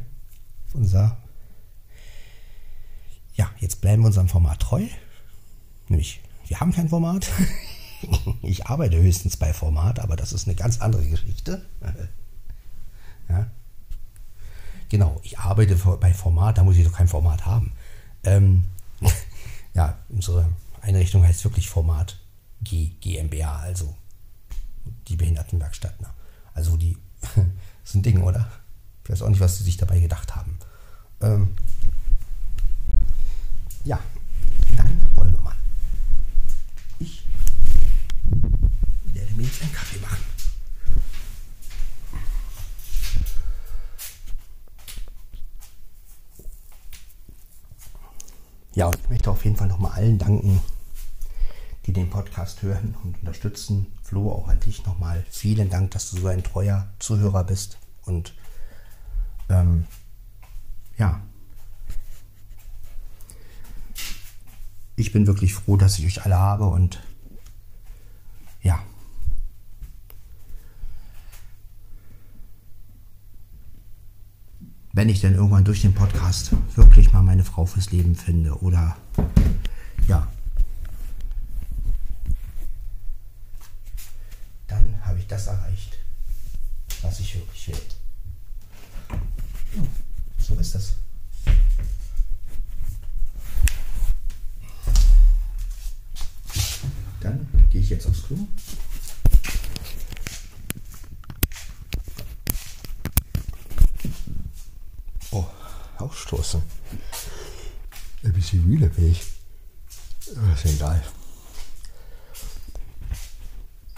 unser, 0.75 1.23
ja, 3.35 3.50
jetzt 3.61 3.81
bleiben 3.81 4.02
wir 4.02 4.09
unserem 4.09 4.28
Format 4.28 4.61
treu. 4.61 4.87
Nämlich, 5.88 6.21
wir 6.47 6.61
haben 6.61 6.73
kein 6.73 6.88
Format. 6.88 7.31
Ich 8.43 8.67
arbeite 8.67 8.97
höchstens 8.97 9.37
bei 9.37 9.52
Format, 9.52 9.99
aber 9.99 10.17
das 10.17 10.33
ist 10.33 10.47
eine 10.47 10.57
ganz 10.57 10.81
andere 10.81 11.07
Geschichte. 11.07 11.64
Ja. 13.31 13.47
Genau, 14.88 15.21
ich 15.23 15.38
arbeite 15.38 15.76
bei 16.00 16.14
Format, 16.14 16.57
da 16.57 16.64
muss 16.64 16.78
ich 16.78 16.85
doch 16.87 16.95
kein 16.95 17.09
Format 17.09 17.45
haben. 17.45 17.73
Ähm, 18.25 18.64
ja, 19.75 19.99
unsere 20.09 20.49
Einrichtung 20.81 21.23
heißt 21.25 21.45
wirklich 21.45 21.69
Format 21.69 22.19
G, 22.62 22.93
GmbH, 23.02 23.59
also 23.59 23.95
die 25.09 25.17
Behindertenwerkstatt. 25.17 26.00
Ne? 26.00 26.09
Also 26.55 26.78
die, 26.78 26.97
ein 27.95 28.02
Ding, 28.02 28.23
oder? 28.23 28.50
Ich 29.05 29.11
weiß 29.11 29.23
auch 29.23 29.28
nicht, 29.28 29.40
was 29.40 29.59
sie 29.59 29.64
sich 29.64 29.76
dabei 29.76 30.00
gedacht 30.00 30.35
haben. 30.37 30.59
Ähm, 31.21 31.57
ja, 33.85 33.99
dann 34.76 35.00
wollen 35.14 35.33
wir 35.33 35.40
mal. 35.40 35.55
Ich 36.99 37.25
werde 39.12 39.27
mir 39.38 39.45
jetzt 39.45 39.62
einen 39.62 39.73
Kaffee 39.73 40.00
machen. 40.00 40.18
Ja, 48.75 48.90
ich 48.90 49.09
möchte 49.09 49.30
auf 49.30 49.45
jeden 49.45 49.57
Fall 49.57 49.68
nochmal 49.68 49.92
allen 49.92 50.18
danken, 50.18 50.61
den 51.87 52.11
Podcast 52.11 52.61
hören 52.61 52.95
und 53.02 53.18
unterstützen. 53.21 53.87
Flo, 54.02 54.30
auch 54.30 54.49
an 54.49 54.61
dich 54.61 54.85
nochmal 54.85 55.25
vielen 55.30 55.71
Dank, 55.71 55.92
dass 55.92 56.11
du 56.11 56.18
so 56.18 56.26
ein 56.26 56.45
treuer 56.45 56.87
Zuhörer 56.99 57.45
bist. 57.45 57.78
Und 58.04 58.35
ähm, 59.49 59.87
ja, 60.99 61.23
ich 64.97 65.12
bin 65.12 65.26
wirklich 65.26 65.54
froh, 65.54 65.78
dass 65.78 65.99
ich 65.99 66.04
euch 66.04 66.25
alle 66.25 66.37
habe 66.37 66.66
und 66.66 67.02
ja. 68.62 68.83
Wenn 74.92 75.09
ich 75.09 75.21
dann 75.21 75.35
irgendwann 75.35 75.64
durch 75.64 75.83
den 75.83 75.95
Podcast 75.95 76.50
wirklich 76.75 77.12
mal 77.12 77.23
meine 77.23 77.45
Frau 77.45 77.66
fürs 77.66 77.90
Leben 77.90 78.16
finde 78.16 78.61
oder 78.62 78.97
ja, 80.09 80.26
dann 84.66 84.97
habe 85.04 85.18
ich 85.18 85.26
das 85.26 85.47
erreicht, 85.47 85.99
was 87.02 87.21
ich 87.21 87.35
wirklich 87.37 87.68
will. 87.68 87.80
So 90.38 90.54
ist 90.54 90.75
das. 90.75 90.95
Dann 97.21 97.47
gehe 97.71 97.80
ich 97.80 97.90
jetzt 97.90 98.07
aufs 98.07 98.23
Klo. 98.23 98.37
Oh, 105.30 105.45
ausstoßen. 105.99 106.62
Ein 108.23 108.33
bisschen 108.33 108.64
müde 108.66 108.88
bin 108.88 109.11
ich. 109.11 109.21
Ist 110.21 110.64
ja 110.64 110.71
egal. 110.71 111.02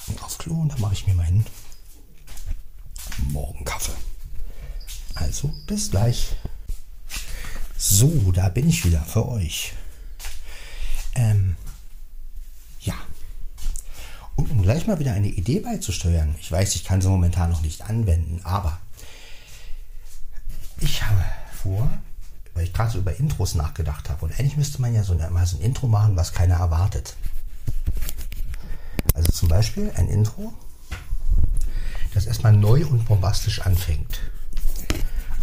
Und 0.07 0.23
auf 0.23 0.39
Klo 0.39 0.55
und 0.55 0.71
dann 0.71 0.81
mache 0.81 0.95
ich 0.95 1.07
mir 1.07 1.15
meinen 1.15 1.47
Morgenkaffee. 3.29 3.93
Also, 5.15 5.55
gleich. 5.91 6.37
So, 7.77 8.33
da 8.33 8.49
bin 8.49 8.69
ich 8.69 8.85
wieder 8.85 9.03
für 9.03 9.29
euch. 9.29 9.73
Ähm, 11.15 11.57
ja. 12.81 12.95
Und 14.37 14.51
um 14.51 14.63
gleich 14.63 14.87
mal 14.87 14.99
wieder 14.99 15.13
eine 15.13 15.29
Idee 15.29 15.61
beizusteuern. 15.61 16.35
Ich 16.41 16.51
weiß, 16.51 16.75
ich 16.75 16.85
kann 16.85 17.01
sie 17.01 17.09
momentan 17.09 17.51
noch 17.51 17.63
nicht 17.63 17.83
anwenden, 17.83 18.41
aber 18.45 18.79
ich 20.81 21.03
habe 21.03 21.25
vor, 21.63 21.91
weil 22.55 22.65
ich 22.65 22.73
gerade 22.73 22.91
so 22.91 22.99
über 22.99 23.17
Intros 23.17 23.55
nachgedacht 23.55 24.09
habe. 24.09 24.25
Und 24.25 24.39
eigentlich 24.39 24.57
müsste 24.57 24.81
man 24.81 24.95
ja 24.95 25.03
so, 25.03 25.15
mal 25.15 25.47
so 25.47 25.59
ein 25.59 25.63
Intro 25.63 25.89
machen, 25.89 26.17
was 26.17 26.33
keiner 26.33 26.57
erwartet. 26.57 27.17
Also 29.15 29.33
zum 29.33 29.49
Beispiel 29.49 29.93
ein 29.97 30.09
Intro, 30.09 30.53
das 32.15 32.27
erstmal 32.27 32.53
neu 32.53 32.87
und 32.87 33.07
bombastisch 33.07 33.61
anfängt. 33.61 34.21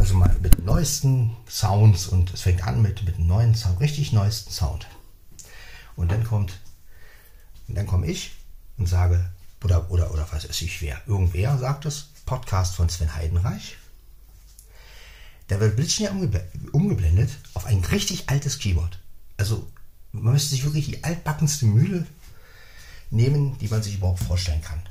Also 0.08 0.20
mal 0.20 0.34
mit 0.42 0.64
neuesten 0.64 1.36
Sounds 1.50 2.08
und 2.08 2.34
es 2.34 2.44
fängt 2.44 2.66
an 2.66 2.82
mit, 2.82 3.04
mit 3.04 3.20
neuen 3.20 3.56
Sound, 3.56 3.82
richtig 3.82 4.14
neuesten 4.14 4.52
Sound. 4.52 4.88
Und 5.98 6.14
dann 6.14 6.24
kommt, 6.24 6.62
und 7.68 7.76
dann 7.76 7.88
komme 7.88 8.08
ich 8.08 8.32
und 8.78 8.86
sage, 8.86 9.30
oder, 9.62 9.92
oder, 9.92 10.14
oder 10.14 10.26
was 10.32 10.46
ist 10.46 10.62
ich 10.62 10.82
wer? 10.82 11.02
Irgendwer 11.08 11.58
sagt 11.58 11.84
es, 11.84 12.12
Podcast 12.26 12.78
von 12.78 12.88
Sven 12.88 13.16
Heidenreich. 13.16 13.76
Der 15.50 15.60
wird 15.60 15.76
blitzschnell 15.76 16.14
umgeblendet 16.72 17.32
auf 17.54 17.66
ein 17.66 17.84
richtig 17.84 18.30
altes 18.30 18.60
Keyboard. 18.60 19.00
Also 19.36 19.70
man 20.14 20.32
müsste 20.32 20.52
sich 20.52 20.64
wirklich 20.64 20.86
die 20.86 21.04
altbackenste 21.04 21.66
Mühle 21.66 22.08
nehmen, 23.10 23.58
die 23.58 23.68
man 23.68 23.84
sich 23.84 23.96
überhaupt 23.96 24.24
vorstellen 24.24 24.62
kann. 24.62 24.82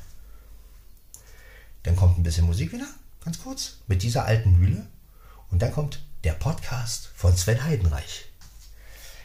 Dann 1.85 1.97
kommt 1.97 2.19
ein 2.19 2.23
bisschen 2.23 2.45
Musik 2.45 2.75
wieder, 2.75 2.89
ganz 3.25 3.43
kurz, 3.43 3.79
mit 3.87 4.03
dieser 4.03 4.27
alten 4.27 4.59
Mühle. 4.61 4.87
Und 5.51 5.61
dann 5.63 5.73
kommt 5.73 6.03
der 6.25 6.33
Podcast 6.33 7.11
von 7.15 7.37
Sven 7.37 7.63
Heidenreich. 7.63 8.27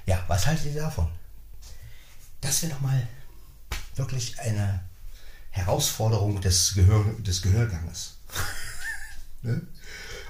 Ja, 0.05 0.23
was 0.27 0.45
haltet 0.47 0.73
ihr 0.73 0.81
davon? 0.81 1.09
Das 2.41 2.61
wäre 2.61 2.73
doch 2.73 2.81
mal 2.81 3.07
wirklich 3.95 4.39
eine 4.39 4.83
Herausforderung 5.51 6.41
des, 6.41 6.73
Gehör, 6.73 7.03
des 7.19 7.41
Gehörganges. 7.41 8.17
ne? 9.41 9.61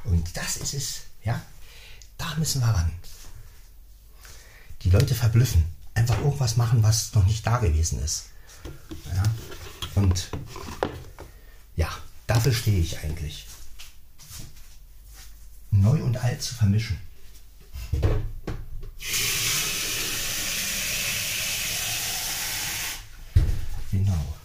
Und 0.03 0.35
das 0.35 0.57
ist 0.57 0.73
es, 0.73 1.01
ja. 1.23 1.41
Da 2.17 2.35
müssen 2.35 2.61
wir 2.61 2.67
ran. 2.67 2.91
Die 4.83 4.89
Leute 4.89 5.15
verblüffen. 5.15 5.65
Einfach 5.93 6.17
irgendwas 6.19 6.55
machen, 6.57 6.83
was 6.83 7.13
noch 7.13 7.25
nicht 7.25 7.45
da 7.45 7.57
gewesen 7.57 8.01
ist. 8.01 8.25
Ja. 9.13 9.23
Und 9.95 10.29
ja, 11.75 11.89
dafür 12.27 12.53
stehe 12.53 12.79
ich 12.79 12.99
eigentlich. 12.99 13.47
Neu 15.71 16.03
und 16.03 16.17
alt 16.17 16.41
zu 16.41 16.53
vermischen. 16.53 16.97
Genau. 23.91 24.35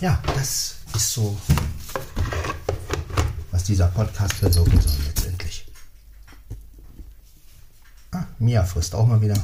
Ja, 0.00 0.22
das 0.34 0.76
ist 0.94 1.12
so 1.12 1.38
was 3.50 3.68
dieser 3.68 3.86
Podcast 3.86 4.40
bewirken 4.40 4.80
soll 4.80 4.98
letztendlich. 5.06 5.66
Ah, 8.10 8.24
Mia 8.38 8.62
frisst 8.64 8.94
auch 8.94 9.06
mal 9.06 9.20
wieder. 9.22 9.36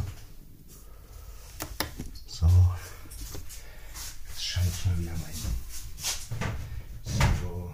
So. 2.26 2.46
Jetzt 4.28 4.44
schalte 4.44 4.68
ich 4.68 4.86
mal 4.86 4.98
wieder 4.98 5.12
meinen. 5.12 5.54
So. 7.40 7.72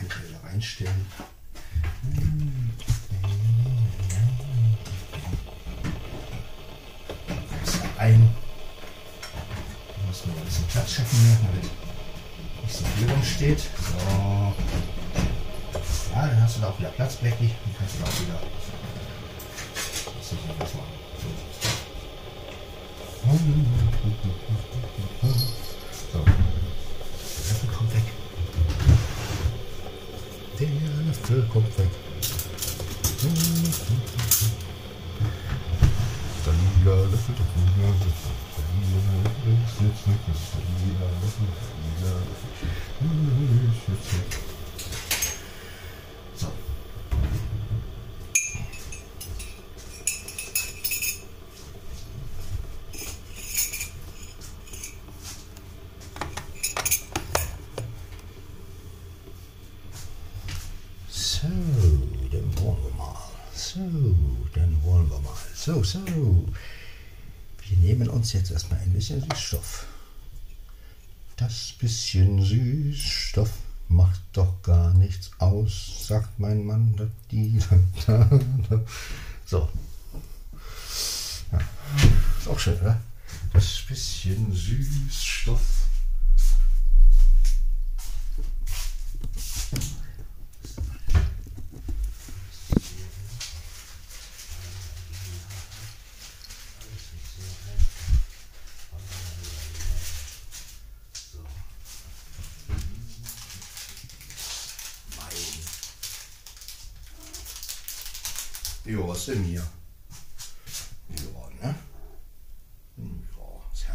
Den 0.00 0.08
kann 0.08 0.22
ich 0.22 0.28
wieder 0.30 0.42
reinstellen. 0.42 1.06
Ein. 7.98 8.34
Da 9.94 10.06
muss 10.06 10.26
man 10.26 10.36
ein 10.36 10.44
bisschen 10.44 10.66
Platz 10.66 10.92
schaffen 10.92 11.18
hier, 11.18 11.36
damit 11.46 11.70
nicht 12.62 12.76
so 12.76 12.84
viel 12.84 13.10
rumsteht. 13.10 13.60
So. 13.60 13.98
Ja, 16.14 16.26
dann 16.26 16.42
hast 16.42 16.56
du 16.56 16.60
da 16.62 16.68
auch 16.68 16.78
wieder 16.78 16.88
Platz, 16.90 17.16
Becky. 17.16 17.48
Dann 17.48 17.74
kannst 17.78 17.94
du 17.94 17.98
da 18.00 18.06
auch 18.06 18.20
wieder 18.20 18.40
was 20.58 20.74
machen. 20.74 20.96
So. 26.12 26.18
Der 26.24 26.32
Löffel 27.48 27.68
kommt 27.68 27.94
weg. 27.94 28.06
Der 30.58 30.68
Löffel 31.06 31.42
kommt 31.52 31.78
weg. 31.78 31.90
Der 36.44 36.52
lila 36.52 36.96
Löffel, 37.10 37.34
der 37.34 37.46
lila 37.56 37.88
Löffel. 37.90 38.32
Der 38.56 38.64
lila 38.72 39.00
Löffel 39.22 39.54
ist 39.66 39.78
jetzt 39.82 40.02
weg. 40.08 40.20
Der 40.26 40.34
lila 40.80 41.06
Löffel, 41.20 41.48
der 42.00 42.16
lila 43.00 43.30
Löffel 43.36 43.68
ist 43.68 43.84
jetzt 43.88 44.08
weg. 44.14 44.30
So. 46.36 46.48
So, 61.08 61.48
dann 62.30 62.48
wollen 62.58 62.82
wir 62.82 62.94
mal. 62.96 63.16
So, 63.54 63.80
dann 64.54 64.82
wollen 64.84 65.10
wir 65.10 65.18
mal. 65.20 65.34
So, 65.54 65.82
so. 65.82 65.98
Wir 67.68 67.76
nehmen 67.78 68.08
uns 68.08 68.32
jetzt 68.32 68.50
erstmal 68.50 68.80
ein 68.80 68.92
bisschen 68.92 69.20
Süßstoff. 69.20 69.86
Das 71.36 71.74
bisschen 71.78 72.42
Süßstoff 72.42 73.50
macht 73.88 74.20
doch 74.32 74.62
gar 74.62 74.94
nichts 74.94 75.30
aus, 75.38 76.06
sagt 76.06 76.38
mein 76.38 76.64
Mann. 76.64 76.94
Da, 76.96 77.06
die, 77.30 77.58
da, 78.06 78.24
da. 78.70 78.80
So. 79.44 79.68
Ja. 81.52 81.58
Ist 82.38 82.48
auch 82.48 82.58
schön, 82.58 82.80
oder? 82.80 83.00
Das 83.52 83.82
bisschen 83.88 84.52
Süßstoff. 84.52 85.86
Jo, 108.84 109.08
was 109.08 109.26
denn 109.26 109.42
hier? 109.42 109.66
Ja, 111.08 111.50
ne? 111.60 111.74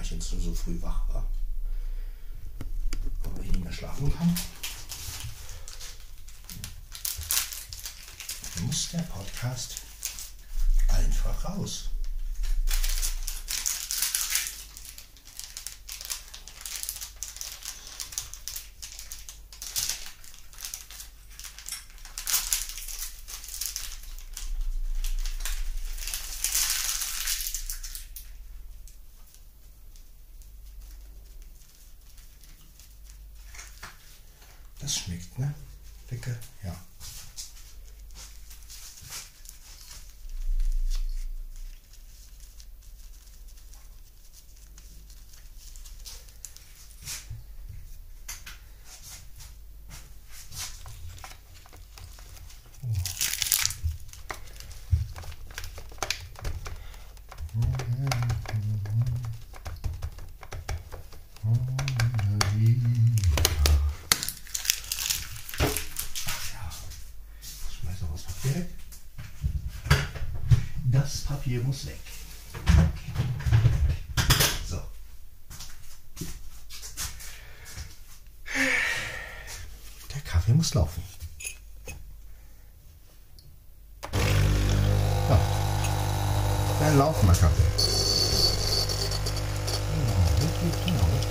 ich 0.01 0.11
jetzt 0.11 0.29
so 0.29 0.53
früh 0.53 0.81
wach 0.81 1.07
war. 1.13 1.25
Aber 3.23 3.41
ich 3.41 3.51
nicht 3.51 3.63
mehr 3.63 3.71
schlafen 3.71 4.13
kann. 4.17 4.35
muss 8.65 8.89
der 8.89 8.99
Podcast 9.03 9.77
einfach 10.89 11.45
raus. 11.45 11.91
Das 34.91 34.99
schmeckt, 34.99 35.39
ne? 35.39 35.53
Dicke, 36.11 36.37
ja. 36.65 36.75
Muss 71.71 71.85
weg. 71.85 71.99
So. 74.67 74.81
Der 80.13 80.21
Kaffee 80.29 80.51
muss 80.51 80.73
laufen. 80.73 81.01
Ja. 85.29 85.39
Dann 86.81 86.97
laufen 86.97 87.25
wir 87.25 87.35
Kaffee. 87.35 87.71
Genau, 90.61 90.91
genau. 90.91 91.21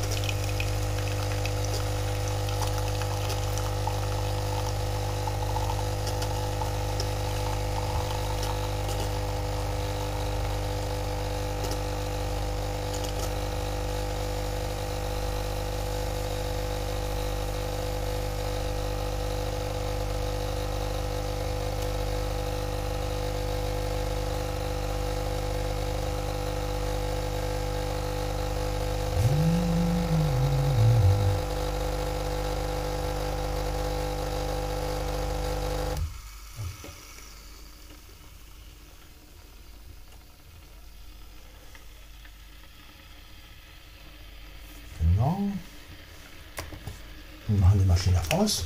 Wir 47.51 47.60
machen 47.71 47.83
die 47.83 47.87
Maschine 47.87 48.21
aus. 48.31 48.65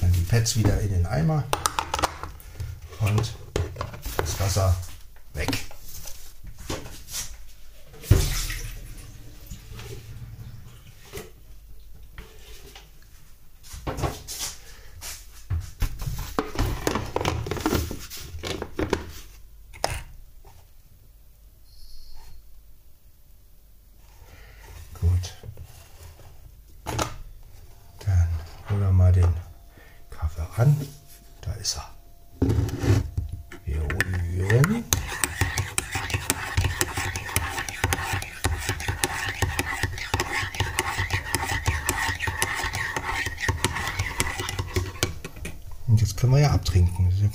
Dann 0.00 0.12
die 0.12 0.20
Pads 0.22 0.56
wieder 0.56 0.80
in 0.80 0.88
den 0.88 1.06
Eimer 1.06 1.44
und 2.98 3.34
das 4.16 4.40
Wasser 4.40 4.76
weg. 5.34 5.65
Können 46.16 46.32
wir 46.32 46.40
ja 46.40 46.52
abtrinken. 46.52 47.06
Das 47.06 47.14
ist 47.14 47.22
ja. 47.22 47.28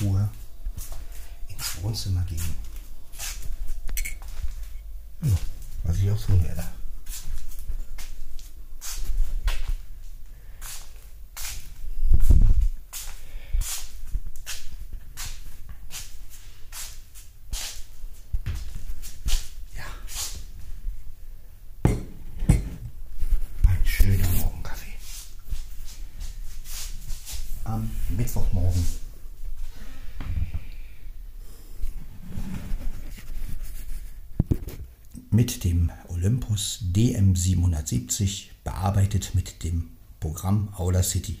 Ruhe 0.00 0.28
ins 1.48 1.82
Wohnzimmer 1.82 2.22
gehen. 2.22 2.40
Ja, 5.22 5.30
was 5.84 5.98
ich 5.98 6.10
auch 6.10 6.24
tun 6.24 6.42
werde. 6.42 6.64
Mittwochmorgen. 28.16 28.84
Mit 35.50 35.64
dem 35.64 35.90
Olympus 36.06 36.84
DM770 36.94 38.50
bearbeitet 38.62 39.34
mit 39.34 39.64
dem 39.64 39.88
Programm 40.20 40.72
Audacity. 40.76 41.38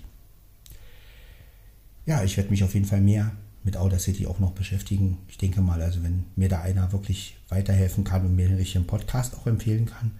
Ja, 2.06 2.24
ich 2.24 2.36
werde 2.36 2.50
mich 2.50 2.64
auf 2.64 2.74
jeden 2.74 2.86
Fall 2.86 3.00
mehr 3.00 3.30
mit 3.62 3.76
Audacity 3.76 4.26
auch 4.26 4.40
noch 4.40 4.50
beschäftigen. 4.50 5.18
Ich 5.28 5.38
denke 5.38 5.60
mal, 5.60 5.80
also 5.80 6.02
wenn 6.02 6.24
mir 6.34 6.48
da 6.48 6.60
einer 6.60 6.90
wirklich 6.90 7.36
weiterhelfen 7.50 8.02
kann 8.02 8.26
und 8.26 8.34
mir 8.34 8.48
einen 8.48 8.56
richtigen 8.56 8.84
Podcast 8.84 9.36
auch 9.36 9.46
empfehlen 9.46 9.86
kann, 9.86 10.10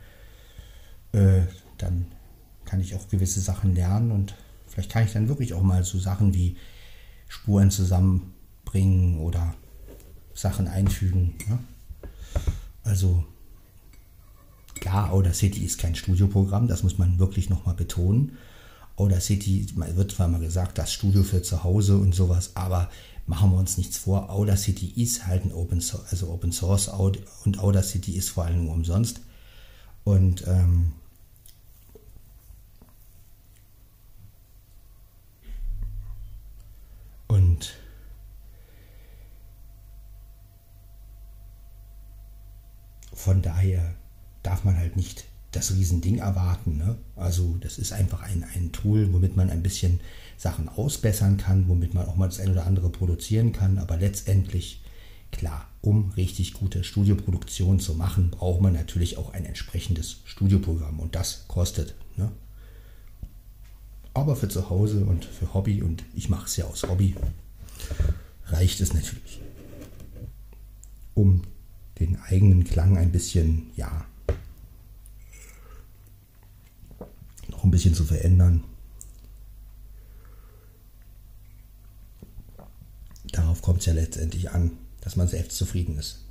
äh, 1.11 1.42
dann 1.76 2.07
kann 2.66 2.81
ich 2.81 2.94
auch 2.94 3.09
gewisse 3.09 3.40
Sachen 3.40 3.74
lernen 3.74 4.12
und 4.12 4.37
vielleicht 4.68 4.92
kann 4.92 5.05
ich 5.05 5.12
dann 5.12 5.26
wirklich 5.26 5.53
auch 5.53 5.62
mal 5.62 5.83
so 5.83 5.98
Sachen 5.98 6.33
wie 6.33 6.57
Spuren 7.26 7.72
zusammenbringen 7.72 9.18
oder 9.18 9.53
Sachen 10.33 10.68
einfügen. 10.68 11.35
Ja? 11.48 11.59
Also 12.85 13.24
ja, 14.84 15.10
Audacity 15.10 15.64
ist 15.64 15.78
kein 15.78 15.94
Studioprogramm, 15.94 16.68
das 16.68 16.82
muss 16.82 16.98
man 16.98 17.18
wirklich 17.18 17.50
nochmal 17.50 17.74
betonen. 17.74 18.38
Audacity, 18.96 19.66
wird 19.76 20.12
zwar 20.12 20.28
mal 20.28 20.40
gesagt, 20.40 20.76
das 20.78 20.92
Studio 20.92 21.22
für 21.22 21.42
zu 21.42 21.64
Hause 21.64 21.96
und 21.96 22.14
sowas, 22.14 22.52
aber 22.54 22.90
machen 23.26 23.52
wir 23.52 23.58
uns 23.58 23.78
nichts 23.78 23.96
vor, 23.98 24.28
Audacity 24.30 24.92
ist 25.02 25.26
halt 25.26 25.44
ein 25.44 25.52
Open 25.52 25.80
Source, 25.80 26.10
also 26.10 26.30
Open 26.30 26.52
Source 26.52 26.88
und 26.88 27.58
Audacity 27.58 28.12
ist 28.16 28.30
vor 28.30 28.44
allem 28.44 28.64
nur 28.64 28.74
umsonst. 28.74 29.20
Und 30.04 30.46
ähm, 30.46 30.92
und 37.28 37.74
von 43.12 43.42
daher 43.42 43.94
darf 44.42 44.64
man 44.64 44.76
halt 44.76 44.96
nicht 44.96 45.24
das 45.53 45.74
Riesending 45.74 46.18
erwarten. 46.18 46.76
Ne? 46.79 46.96
Also 47.16 47.57
das 47.61 47.79
ist 47.79 47.92
einfach 47.92 48.22
ein, 48.22 48.44
ein 48.55 48.72
Tool, 48.72 49.12
womit 49.12 49.37
man 49.37 49.50
ein 49.50 49.62
bisschen 49.62 50.00
Sachen 50.37 50.68
ausbessern 50.68 51.37
kann, 51.37 51.68
womit 51.68 51.94
man 51.94 52.07
auch 52.07 52.16
mal 52.16 52.29
das 52.29 52.40
ein 52.40 52.50
oder 52.50 52.66
andere 52.66 52.90
produzieren 52.90 53.53
kann. 53.53 53.79
Aber 53.79 53.96
letztendlich, 53.96 54.83
klar, 55.33 55.68
um 55.81 56.11
richtig 56.11 56.55
gute 56.55 56.85
Studioproduktion 56.85 57.81
zu 57.81 57.94
machen, 57.94 58.31
braucht 58.31 58.61
man 58.61 58.72
natürlich 58.72 59.18
auch 59.18 59.33
ein 59.33 59.44
entsprechendes 59.44 60.18
Studioprogramm. 60.24 61.00
Und 61.00 61.16
das 61.16 61.46
kostet. 61.48 61.94
Ne? 62.16 62.31
Aber 64.14 64.37
für 64.37 64.48
zu 64.48 64.70
Hause 64.70 65.05
und 65.05 65.24
für 65.24 65.53
Hobby, 65.53 65.83
und 65.83 66.05
ich 66.14 66.29
mache 66.29 66.46
es 66.46 66.57
ja 66.57 66.66
aus 66.66 66.85
Hobby, 66.85 67.16
reicht 68.46 68.81
es 68.81 68.92
natürlich. 68.94 69.40
Um 71.14 71.42
den 71.98 72.18
eigenen 72.20 72.64
Klang 72.64 72.96
ein 72.96 73.12
bisschen, 73.12 73.70
ja, 73.76 74.07
noch 77.61 77.64
ein 77.64 77.70
bisschen 77.70 77.94
zu 77.94 78.05
verändern. 78.05 78.64
Darauf 83.33 83.61
kommt 83.61 83.81
es 83.81 83.87
ja 83.87 83.92
letztendlich 83.92 84.51
an, 84.51 84.79
dass 85.03 85.16
man 85.16 85.29
selbst 85.29 85.59
zufrieden 85.59 85.99
ist. 85.99 86.25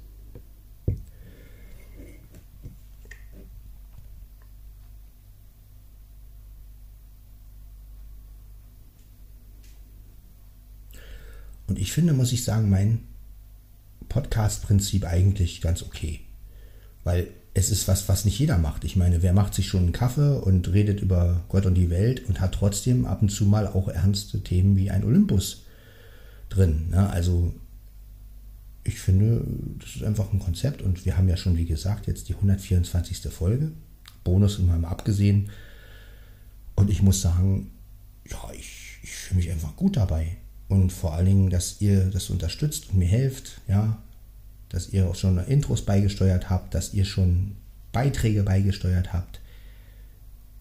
Und 11.67 11.77
ich 11.77 11.91
finde, 11.91 12.13
muss 12.13 12.31
ich 12.31 12.43
sagen, 12.43 12.71
mein 12.71 13.03
Podcast-Prinzip 14.09 15.05
eigentlich 15.05 15.61
ganz 15.61 15.83
okay. 15.83 16.21
Weil 17.03 17.31
es 17.53 17.71
ist 17.71 17.87
was, 17.87 18.07
was 18.07 18.25
nicht 18.25 18.39
jeder 18.39 18.57
macht. 18.57 18.83
Ich 18.83 18.95
meine, 18.95 19.21
wer 19.21 19.33
macht 19.33 19.53
sich 19.53 19.67
schon 19.67 19.83
einen 19.83 19.91
Kaffee 19.91 20.39
und 20.39 20.71
redet 20.71 21.01
über 21.01 21.41
Gott 21.49 21.65
und 21.65 21.75
die 21.75 21.89
Welt 21.89 22.27
und 22.27 22.39
hat 22.39 22.53
trotzdem 22.53 23.05
ab 23.05 23.21
und 23.21 23.29
zu 23.29 23.45
mal 23.45 23.67
auch 23.67 23.87
ernste 23.87 24.41
Themen 24.41 24.77
wie 24.77 24.91
ein 24.91 25.03
Olympus 25.03 25.63
drin. 26.49 26.89
Ne? 26.91 27.09
Also 27.09 27.53
ich 28.83 28.99
finde, 28.99 29.43
das 29.79 29.95
ist 29.95 30.03
einfach 30.03 30.31
ein 30.31 30.39
Konzept 30.39 30.81
und 30.81 31.05
wir 31.05 31.17
haben 31.17 31.27
ja 31.27 31.37
schon, 31.37 31.57
wie 31.57 31.65
gesagt, 31.65 32.07
jetzt 32.07 32.29
die 32.29 32.35
124. 32.35 33.31
Folge. 33.31 33.71
Bonus 34.23 34.59
immer 34.59 34.77
mal 34.77 34.89
abgesehen. 34.89 35.49
Und 36.75 36.89
ich 36.89 37.01
muss 37.01 37.21
sagen, 37.21 37.71
ja, 38.29 38.37
ich, 38.53 38.99
ich 39.03 39.11
fühle 39.11 39.39
mich 39.39 39.51
einfach 39.51 39.75
gut 39.75 39.97
dabei. 39.97 40.37
Und 40.67 40.91
vor 40.91 41.13
allen 41.13 41.25
Dingen, 41.25 41.49
dass 41.49 41.81
ihr 41.81 42.05
das 42.05 42.29
unterstützt 42.29 42.91
und 42.91 42.99
mir 42.99 43.07
helft, 43.07 43.61
ja, 43.67 43.97
dass 44.69 44.89
ihr 44.89 45.07
auch 45.07 45.15
schon 45.15 45.37
Intros 45.45 45.83
beigesteuert 45.83 46.49
habt, 46.49 46.73
dass 46.73 46.93
ihr 46.93 47.05
schon 47.05 47.57
Beiträge 47.91 48.43
beigesteuert 48.43 49.13
habt. 49.13 49.41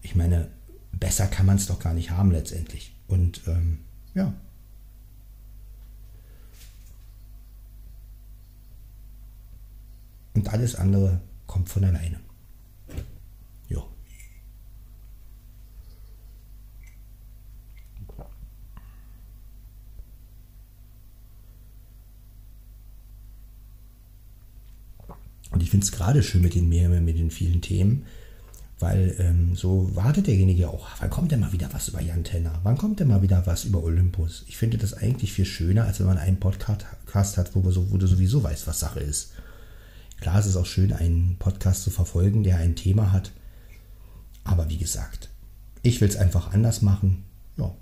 Ich 0.01 0.15
meine, 0.15 0.47
besser 0.91 1.27
kann 1.27 1.45
man 1.45 1.57
es 1.57 1.67
doch 1.67 1.79
gar 1.79 1.93
nicht 1.93 2.11
haben 2.11 2.31
letztendlich. 2.31 2.95
Und 3.07 3.41
ähm, 3.47 3.79
ja. 4.13 4.33
Und 10.33 10.49
alles 10.49 10.75
andere 10.75 11.21
kommt 11.47 11.69
von 11.69 11.83
alleine. 11.83 12.19
Und 25.59 25.63
ich 25.63 25.71
finde 25.71 25.83
es 25.83 25.91
gerade 25.91 26.23
schön 26.23 26.41
mit 26.41 26.55
den 26.55 26.69
Mehreren, 26.69 27.03
mit 27.03 27.19
den 27.19 27.31
vielen 27.31 27.59
Themen, 27.59 28.05
weil 28.79 29.13
ähm, 29.19 29.57
so 29.57 29.93
wartet 29.93 30.27
derjenige 30.27 30.69
auch, 30.69 30.87
wann 31.01 31.09
kommt 31.09 31.33
denn 31.33 31.41
mal 31.41 31.51
wieder 31.51 31.67
was 31.73 31.89
über 31.89 31.99
Jan 31.99 32.23
Tenner? 32.23 32.57
Wann 32.63 32.77
kommt 32.77 33.01
denn 33.01 33.09
mal 33.09 33.21
wieder 33.21 33.45
was 33.45 33.65
über 33.65 33.83
Olympus? 33.83 34.45
Ich 34.47 34.55
finde 34.55 34.77
das 34.77 34.93
eigentlich 34.93 35.33
viel 35.33 35.43
schöner, 35.43 35.83
als 35.83 35.99
wenn 35.99 36.07
man 36.07 36.17
einen 36.17 36.39
Podcast 36.39 37.37
hat, 37.37 37.55
wo, 37.55 37.71
so, 37.71 37.91
wo 37.91 37.97
du 37.97 38.07
sowieso 38.07 38.41
weißt, 38.41 38.67
was 38.67 38.79
Sache 38.79 39.01
ist. 39.01 39.33
Klar, 40.21 40.39
es 40.39 40.45
ist 40.45 40.55
auch 40.55 40.65
schön, 40.65 40.93
einen 40.93 41.35
Podcast 41.39 41.83
zu 41.83 41.89
verfolgen, 41.89 42.45
der 42.45 42.55
ein 42.55 42.77
Thema 42.77 43.11
hat. 43.11 43.33
Aber 44.45 44.69
wie 44.69 44.77
gesagt, 44.77 45.27
ich 45.83 45.99
will 45.99 46.07
es 46.07 46.15
einfach 46.15 46.53
anders 46.53 46.81
machen. 46.81 47.25
Ja. 47.57 47.75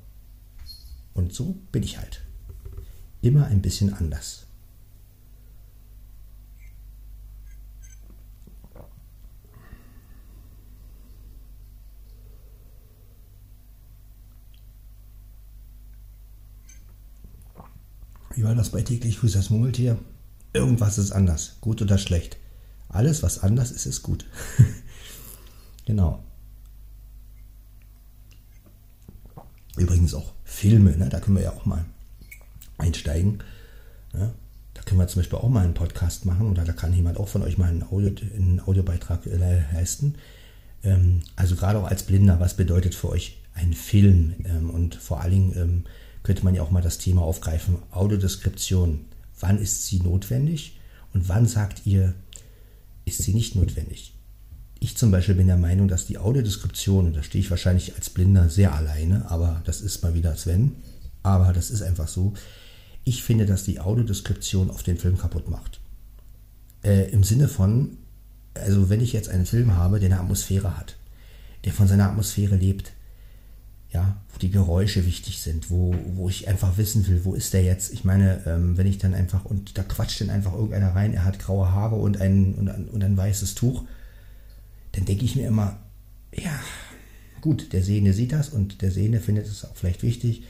Und 1.14 1.32
so 1.32 1.60
bin 1.72 1.84
ich 1.84 2.00
halt. 2.00 2.24
Immer 3.22 3.46
ein 3.46 3.62
bisschen 3.62 3.94
anders. 3.94 4.47
Wie 18.38 18.44
war 18.44 18.54
das 18.54 18.70
bei 18.70 18.84
täglich 18.84 19.20
grüßt 19.20 19.34
das 19.34 19.50
Murmeltier? 19.50 19.98
Irgendwas 20.54 21.00
ist 21.00 21.12
anders, 21.12 21.58
gut 21.60 21.82
oder 21.82 21.98
schlecht. 21.98 22.38
Alles, 22.88 23.24
was 23.24 23.42
anders 23.42 23.72
ist, 23.72 23.88
ist 23.88 24.04
gut. 24.04 24.26
genau. 25.88 26.24
Übrigens 29.76 30.14
auch 30.14 30.34
Filme, 30.44 30.96
ne? 30.96 31.10
da 31.10 31.20
können 31.20 31.38
wir 31.38 31.46
ja 31.46 31.52
auch 31.52 31.66
mal 31.66 31.84
einsteigen. 32.78 33.40
Ne? 34.14 34.32
Da 34.76 34.84
können 34.84 35.00
wir 35.00 35.08
zum 35.08 35.22
Beispiel 35.22 35.40
auch 35.40 35.50
mal 35.50 35.64
einen 35.64 35.74
Podcast 35.74 36.26
machen 36.26 36.48
oder 36.48 36.64
da 36.64 36.74
kann 36.74 36.94
jemand 36.94 37.18
auch 37.18 37.30
von 37.30 37.42
euch 37.42 37.58
mal 37.58 37.70
einen, 37.70 37.82
Audio, 37.82 38.12
einen 38.36 38.62
Audiobeitrag 38.64 39.26
äh, 39.26 39.64
leisten. 39.74 40.14
Ähm, 40.84 41.22
also 41.36 41.56
gerade 41.56 41.80
auch 41.80 41.88
als 41.88 42.04
Blinder, 42.04 42.40
was 42.40 42.56
bedeutet 42.56 42.94
für 42.94 43.10
euch 43.10 43.42
ein 43.56 43.74
Film? 43.74 44.36
Ähm, 44.46 44.70
und 44.70 44.94
vor 44.94 45.22
allen 45.22 45.32
Dingen 45.32 45.54
ähm, 45.58 45.84
könnte 46.24 46.44
man 46.44 46.56
ja 46.56 46.62
auch 46.62 46.72
mal 46.72 46.82
das 46.82 46.98
Thema 46.98 47.22
aufgreifen. 47.22 47.78
Audiodeskription. 47.92 49.06
Wann 49.40 49.60
ist 49.60 49.86
sie 49.86 50.00
notwendig 50.00 50.80
und 51.14 51.30
wann 51.30 51.46
sagt 51.46 51.86
ihr, 51.86 52.14
ist 53.06 53.24
sie 53.24 53.34
nicht 53.34 53.56
notwendig? 53.56 54.14
Ich 54.80 54.98
zum 54.98 55.12
Beispiel 55.12 55.36
bin 55.36 55.48
der 55.48 55.58
Meinung, 55.58 55.88
dass 55.88 56.06
die 56.06 56.18
Audiodeskription, 56.18 57.08
und 57.08 57.16
da 57.16 57.24
stehe 57.24 57.44
ich 57.44 57.50
wahrscheinlich 57.50 57.96
als 57.96 58.10
Blinder 58.10 58.50
sehr 58.50 58.74
alleine, 58.74 59.30
aber 59.30 59.62
das 59.66 59.82
ist 59.82 60.04
mal 60.04 60.14
wieder 60.14 60.36
Sven, 60.36 60.76
aber 61.24 61.54
das 61.54 61.72
ist 61.72 61.82
einfach 61.82 62.08
so. 62.08 62.34
Ich 63.04 63.24
finde, 63.24 63.46
dass 63.46 63.64
die 63.64 63.80
Audiodeskription 63.80 64.70
auf 64.70 64.84
den 64.84 64.98
Film 64.98 65.18
kaputt 65.18 65.50
macht. 65.50 65.80
Äh, 66.84 67.10
Im 67.12 67.24
Sinne 67.24 67.48
von, 67.48 67.98
also 68.54 68.90
wenn 68.90 69.02
ich 69.02 69.14
jetzt 69.14 69.30
einen 69.30 69.46
Film 69.46 69.76
habe, 69.76 70.00
der 70.00 70.12
eine 70.12 70.20
Atmosphäre 70.20 70.78
hat, 70.78 70.96
der 71.66 71.74
von 71.74 71.88
seiner 71.88 72.10
Atmosphäre 72.10 72.56
lebt, 72.56 72.94
ja, 73.92 74.18
wo 74.34 74.40
die 74.40 74.52
Geräusche 74.52 75.06
wichtig 75.06 75.42
sind, 75.42 75.72
wo, 75.72 75.96
wo 76.16 76.30
ich 76.30 76.48
einfach 76.48 76.78
wissen 76.78 77.08
will, 77.08 77.24
wo 77.24 77.36
ist 77.36 77.54
der 77.54 77.64
jetzt? 77.64 77.94
Ich 77.94 78.04
meine, 78.04 78.42
ähm, 78.46 78.78
wenn 78.78 78.88
ich 78.88 78.98
dann 78.98 79.14
einfach, 79.14 79.46
und 79.46 79.78
da 79.78 79.84
quatscht 79.84 80.22
dann 80.22 80.30
einfach 80.30 80.54
irgendeiner 80.54 80.94
rein, 80.94 81.14
er 81.14 81.24
hat 81.24 81.40
graue 81.40 81.72
Haare 81.72 81.96
und 81.96 82.20
ein, 82.20 82.56
und 82.56 82.70
ein, 82.70 82.88
und 82.90 83.04
ein 83.04 83.16
weißes 83.16 83.56
Tuch, 83.56 83.84
dann 84.92 85.06
denke 85.06 85.24
ich 85.24 85.36
mir 85.36 85.48
immer, 85.48 85.80
ja, 86.36 86.60
gut, 87.40 87.72
der 87.72 87.84
Sehende 87.84 88.14
sieht 88.14 88.34
das 88.34 88.50
und 88.50 88.82
der 88.82 88.92
Sehende 88.92 89.22
findet 89.22 89.48
es 89.48 89.64
auch 89.64 89.76
vielleicht 89.76 90.04
wichtig, 90.04 90.44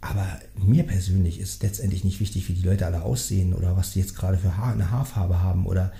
aber 0.00 0.40
mir 0.56 0.84
persönlich 0.84 1.40
ist 1.40 1.62
letztendlich 1.62 2.04
nicht 2.04 2.20
wichtig, 2.20 2.48
wie 2.48 2.54
die 2.54 2.66
Leute 2.66 2.86
alle 2.86 3.02
aussehen 3.02 3.54
oder 3.54 3.76
was 3.76 3.92
die 3.92 4.00
jetzt 4.00 4.16
gerade 4.16 4.38
für 4.38 4.56
Haar, 4.56 4.72
eine 4.72 4.90
Haarfarbe 4.90 5.40
haben 5.40 5.66
oder 5.66 5.92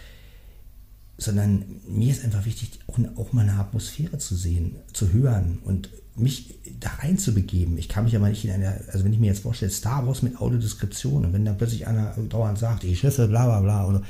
sondern 1.18 1.64
mir 1.88 2.10
ist 2.12 2.24
einfach 2.24 2.44
wichtig, 2.44 2.80
auch, 2.88 2.98
auch 3.16 3.32
mal 3.32 3.48
eine 3.48 3.58
Atmosphäre 3.58 4.18
zu 4.18 4.34
sehen, 4.34 4.76
zu 4.92 5.12
hören 5.12 5.58
und 5.64 5.88
mich 6.16 6.54
da 6.80 6.88
reinzubegeben. 7.00 7.76
Ich 7.78 7.88
kann 7.88 8.04
mich 8.04 8.16
aber 8.16 8.28
nicht 8.28 8.44
in 8.44 8.50
einer, 8.50 8.78
also 8.92 9.04
wenn 9.04 9.12
ich 9.12 9.18
mir 9.18 9.26
jetzt 9.26 9.42
vorstelle, 9.42 9.70
Star 9.70 10.06
Wars 10.06 10.22
mit 10.22 10.40
Audiodeskription 10.40 11.24
und 11.24 11.32
wenn 11.32 11.44
da 11.44 11.52
plötzlich 11.52 11.86
einer 11.86 12.14
dauernd 12.28 12.58
sagt, 12.58 12.82
die 12.82 12.96
Schiffe, 12.96 13.28
bla 13.28 13.44
bla 13.46 13.60
bla, 13.60 13.86
oder 13.86 14.02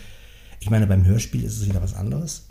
ich 0.61 0.71
meine, 0.71 0.87
beim 0.87 1.05
Hörspiel 1.05 1.45
ist 1.45 1.59
es 1.59 1.69
wieder 1.69 1.83
was 1.83 1.95
anderes. 1.95 2.47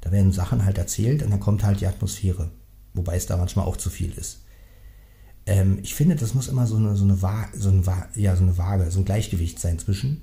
Da 0.00 0.12
werden 0.12 0.32
Sachen 0.32 0.64
halt 0.64 0.78
erzählt 0.78 1.22
und 1.22 1.30
dann 1.30 1.40
kommt 1.40 1.62
halt 1.64 1.80
die 1.80 1.86
Atmosphäre, 1.86 2.50
wobei 2.94 3.16
es 3.16 3.26
da 3.26 3.36
manchmal 3.36 3.66
auch 3.66 3.76
zu 3.76 3.90
viel 3.90 4.12
ist. 4.12 4.42
Ähm, 5.46 5.78
ich 5.82 5.94
finde, 5.94 6.16
das 6.16 6.34
muss 6.34 6.48
immer 6.48 6.66
so 6.66 6.76
eine, 6.76 6.96
so 6.96 7.04
eine, 7.04 7.16
so 7.54 7.68
eine, 7.68 7.82
ja, 8.14 8.36
so 8.36 8.42
eine 8.42 8.58
Waage, 8.58 8.90
so 8.90 9.00
ein 9.00 9.04
Gleichgewicht 9.04 9.58
sein 9.58 9.78
zwischen 9.78 10.22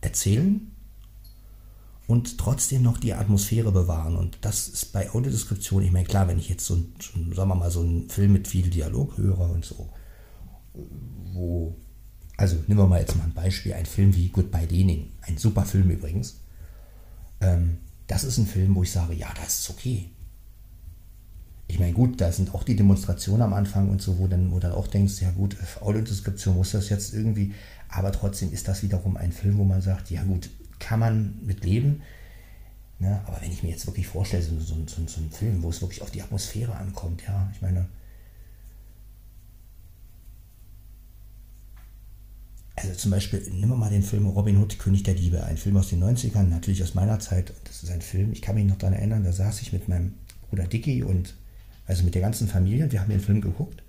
erzählen 0.00 0.70
und 2.08 2.38
trotzdem 2.38 2.82
noch 2.82 2.96
die 2.96 3.12
Atmosphäre 3.12 3.70
bewahren. 3.70 4.16
Und 4.16 4.38
das 4.40 4.66
ist 4.66 4.92
bei 4.94 5.10
Audiodeskription, 5.10 5.82
ich 5.82 5.92
meine, 5.92 6.06
klar, 6.06 6.26
wenn 6.26 6.38
ich 6.38 6.48
jetzt 6.48 6.64
so, 6.64 6.74
ein, 6.74 6.94
sagen 7.34 7.50
wir 7.50 7.54
mal, 7.54 7.70
so 7.70 7.82
einen 7.82 8.08
Film 8.08 8.32
mit 8.32 8.48
viel 8.48 8.70
Dialog 8.70 9.18
höre 9.18 9.50
und 9.50 9.62
so, 9.62 9.90
wo, 11.34 11.76
also 12.38 12.56
nehmen 12.66 12.80
wir 12.80 12.86
mal 12.86 13.00
jetzt 13.00 13.14
mal 13.14 13.24
ein 13.24 13.34
Beispiel, 13.34 13.74
ein 13.74 13.84
Film 13.84 14.16
wie 14.16 14.30
Goodbye 14.30 14.64
Lenin, 14.64 15.12
ein 15.20 15.36
super 15.36 15.66
Film 15.66 15.90
übrigens. 15.90 16.40
Ähm, 17.42 17.76
das 18.06 18.24
ist 18.24 18.38
ein 18.38 18.46
Film, 18.46 18.74
wo 18.74 18.82
ich 18.82 18.90
sage, 18.90 19.12
ja, 19.12 19.28
das 19.38 19.60
ist 19.60 19.70
okay. 19.70 20.08
Ich 21.66 21.78
meine, 21.78 21.92
gut, 21.92 22.18
da 22.22 22.32
sind 22.32 22.54
auch 22.54 22.62
die 22.62 22.74
Demonstrationen 22.74 23.42
am 23.42 23.52
Anfang 23.52 23.90
und 23.90 24.00
so, 24.00 24.18
wo 24.18 24.26
dann, 24.26 24.50
wo 24.50 24.58
dann 24.58 24.72
auch 24.72 24.86
denkst, 24.86 25.20
ja 25.20 25.30
gut, 25.32 25.58
Audiodeskription 25.82 26.56
muss 26.56 26.70
das 26.70 26.88
jetzt 26.88 27.12
irgendwie, 27.12 27.52
aber 27.90 28.12
trotzdem 28.12 28.50
ist 28.50 28.66
das 28.66 28.82
wiederum 28.82 29.18
ein 29.18 29.32
Film, 29.32 29.58
wo 29.58 29.64
man 29.64 29.82
sagt, 29.82 30.10
ja 30.10 30.22
gut, 30.22 30.48
kann 30.78 31.00
man 31.00 31.38
mit 31.44 31.64
leben. 31.64 32.02
Ne? 32.98 33.20
Aber 33.26 33.40
wenn 33.40 33.52
ich 33.52 33.62
mir 33.62 33.70
jetzt 33.70 33.86
wirklich 33.86 34.06
vorstelle, 34.06 34.42
so, 34.42 34.58
so, 34.58 34.74
so, 34.86 35.06
so 35.06 35.20
einen 35.20 35.30
Film, 35.30 35.62
wo 35.62 35.70
es 35.70 35.80
wirklich 35.80 36.02
auf 36.02 36.10
die 36.10 36.22
Atmosphäre 36.22 36.74
ankommt, 36.74 37.22
ja, 37.26 37.50
ich 37.54 37.62
meine, 37.62 37.88
also 42.74 42.92
zum 42.94 43.10
Beispiel, 43.10 43.40
nehmen 43.50 43.70
wir 43.70 43.76
mal 43.76 43.90
den 43.90 44.02
Film 44.02 44.26
Robin 44.26 44.58
Hood, 44.58 44.78
König 44.78 45.02
der 45.02 45.14
Diebe, 45.14 45.42
ein 45.44 45.56
Film 45.56 45.76
aus 45.76 45.88
den 45.88 46.02
90ern, 46.02 46.44
natürlich 46.44 46.82
aus 46.82 46.94
meiner 46.94 47.18
Zeit. 47.18 47.52
Das 47.64 47.82
ist 47.82 47.90
ein 47.90 48.02
Film, 48.02 48.32
ich 48.32 48.42
kann 48.42 48.54
mich 48.54 48.66
noch 48.66 48.78
daran 48.78 48.94
erinnern, 48.94 49.24
da 49.24 49.32
saß 49.32 49.62
ich 49.62 49.72
mit 49.72 49.88
meinem 49.88 50.14
Bruder 50.48 50.66
Dicky 50.66 51.02
und 51.02 51.34
also 51.86 52.04
mit 52.04 52.14
der 52.14 52.22
ganzen 52.22 52.48
Familie 52.48 52.84
und 52.84 52.92
wir 52.92 53.00
haben 53.00 53.10
den 53.10 53.20
Film 53.20 53.40
geguckt. 53.40 53.82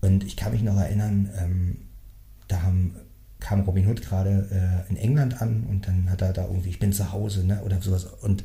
Und 0.00 0.24
ich 0.24 0.36
kann 0.36 0.52
mich 0.52 0.62
noch 0.62 0.76
erinnern, 0.76 1.30
ähm, 1.38 1.76
da 2.48 2.62
haben 2.62 2.94
kam 3.40 3.60
Robin 3.60 3.86
Hood 3.86 4.02
gerade 4.02 4.48
äh, 4.50 4.90
in 4.90 4.96
England 4.96 5.40
an 5.40 5.64
und 5.64 5.86
dann 5.86 6.10
hat 6.10 6.22
er 6.22 6.32
da 6.32 6.44
irgendwie, 6.44 6.70
ich 6.70 6.78
bin 6.78 6.92
zu 6.92 7.12
Hause, 7.12 7.44
ne, 7.44 7.62
oder 7.64 7.80
sowas. 7.82 8.04
Und 8.04 8.44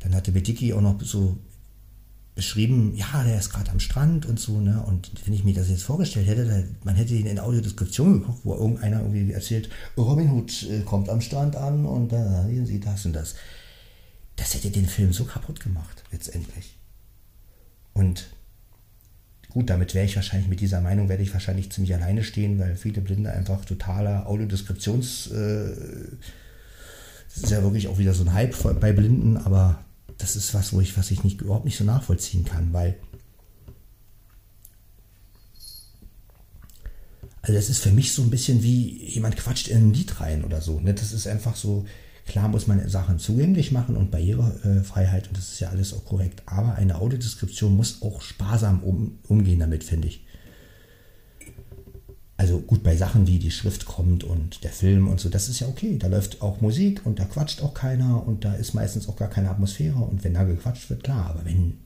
dann 0.00 0.14
hatte 0.14 0.32
Bedicki 0.32 0.72
auch 0.72 0.80
noch 0.80 1.00
so 1.02 1.38
beschrieben, 2.34 2.94
ja, 2.96 3.22
der 3.22 3.38
ist 3.38 3.50
gerade 3.50 3.70
am 3.70 3.78
Strand 3.78 4.26
und 4.26 4.40
so, 4.40 4.60
ne? 4.60 4.82
Und 4.82 5.12
wenn 5.24 5.32
ich 5.32 5.44
mir 5.44 5.54
das 5.54 5.68
jetzt 5.68 5.84
vorgestellt 5.84 6.26
hätte, 6.26 6.68
man 6.82 6.96
hätte 6.96 7.14
ihn 7.14 7.26
in 7.26 7.38
Audiodeskription 7.38 8.14
geguckt, 8.14 8.40
wo 8.42 8.54
irgendeiner 8.54 9.02
irgendwie 9.02 9.32
erzählt, 9.32 9.68
Robin 9.96 10.30
Hood 10.32 10.64
äh, 10.64 10.80
kommt 10.80 11.08
am 11.08 11.20
Strand 11.20 11.54
an 11.54 11.86
und 11.86 12.10
da 12.10 12.44
sehen 12.44 12.66
Sie 12.66 12.80
das 12.80 13.06
und 13.06 13.12
das. 13.12 13.36
Das 14.36 14.52
hätte 14.54 14.70
den 14.70 14.86
Film 14.86 15.12
so 15.12 15.24
kaputt 15.24 15.60
gemacht, 15.60 16.02
letztendlich. 16.10 16.76
Und 17.92 18.26
Gut, 19.54 19.70
damit 19.70 19.94
wäre 19.94 20.04
ich 20.04 20.16
wahrscheinlich, 20.16 20.48
mit 20.48 20.60
dieser 20.60 20.80
Meinung 20.80 21.08
werde 21.08 21.22
ich 21.22 21.32
wahrscheinlich 21.32 21.70
ziemlich 21.70 21.94
alleine 21.94 22.24
stehen, 22.24 22.58
weil 22.58 22.74
viele 22.74 23.00
Blinde 23.00 23.32
einfach 23.32 23.64
totaler 23.64 24.26
Audiodeskriptions... 24.26 25.28
Äh, 25.28 25.76
das 27.32 27.44
ist 27.44 27.50
ja 27.50 27.62
wirklich 27.62 27.88
auch 27.88 27.98
wieder 27.98 28.14
so 28.14 28.24
ein 28.24 28.32
Hype 28.32 28.56
bei 28.80 28.92
Blinden, 28.92 29.36
aber 29.36 29.84
das 30.18 30.36
ist 30.36 30.54
was, 30.54 30.72
wo 30.72 30.80
ich, 30.80 30.96
was 30.98 31.10
ich 31.10 31.24
nicht, 31.24 31.40
überhaupt 31.40 31.64
nicht 31.64 31.76
so 31.76 31.84
nachvollziehen 31.84 32.44
kann, 32.44 32.72
weil 32.72 32.96
Also 37.42 37.52
das 37.52 37.68
ist 37.68 37.80
für 37.80 37.92
mich 37.92 38.12
so 38.12 38.22
ein 38.22 38.30
bisschen 38.30 38.62
wie 38.62 39.06
jemand 39.06 39.36
quatscht 39.36 39.68
in 39.68 39.76
ein 39.76 39.92
Lied 39.92 40.18
rein 40.20 40.44
oder 40.44 40.62
so. 40.62 40.80
Ne? 40.80 40.94
Das 40.94 41.12
ist 41.12 41.26
einfach 41.26 41.56
so, 41.56 41.84
Klar 42.26 42.48
muss 42.48 42.66
man 42.66 42.88
Sachen 42.88 43.18
zugänglich 43.18 43.70
machen 43.70 43.96
und 43.96 44.10
Barrierefreiheit 44.10 45.28
und 45.28 45.36
das 45.36 45.52
ist 45.52 45.60
ja 45.60 45.68
alles 45.68 45.92
auch 45.92 46.04
korrekt. 46.04 46.42
Aber 46.46 46.74
eine 46.74 46.96
Audiodeskription 46.96 47.76
muss 47.76 48.02
auch 48.02 48.22
sparsam 48.22 48.82
um, 48.82 49.18
umgehen 49.28 49.60
damit, 49.60 49.84
finde 49.84 50.08
ich. 50.08 50.24
Also 52.36 52.60
gut, 52.60 52.82
bei 52.82 52.96
Sachen 52.96 53.26
wie 53.26 53.38
die 53.38 53.50
Schrift 53.50 53.84
kommt 53.86 54.24
und 54.24 54.64
der 54.64 54.72
Film 54.72 55.06
und 55.06 55.20
so, 55.20 55.28
das 55.28 55.48
ist 55.48 55.60
ja 55.60 55.68
okay. 55.68 55.98
Da 55.98 56.08
läuft 56.08 56.42
auch 56.42 56.60
Musik 56.60 57.04
und 57.06 57.18
da 57.18 57.26
quatscht 57.26 57.62
auch 57.62 57.74
keiner 57.74 58.26
und 58.26 58.44
da 58.44 58.54
ist 58.54 58.74
meistens 58.74 59.08
auch 59.08 59.16
gar 59.16 59.30
keine 59.30 59.50
Atmosphäre. 59.50 59.98
Und 59.98 60.24
wenn 60.24 60.34
da 60.34 60.44
gequatscht 60.44 60.90
wird, 60.90 61.04
klar, 61.04 61.30
aber 61.30 61.44
wenn 61.44 61.78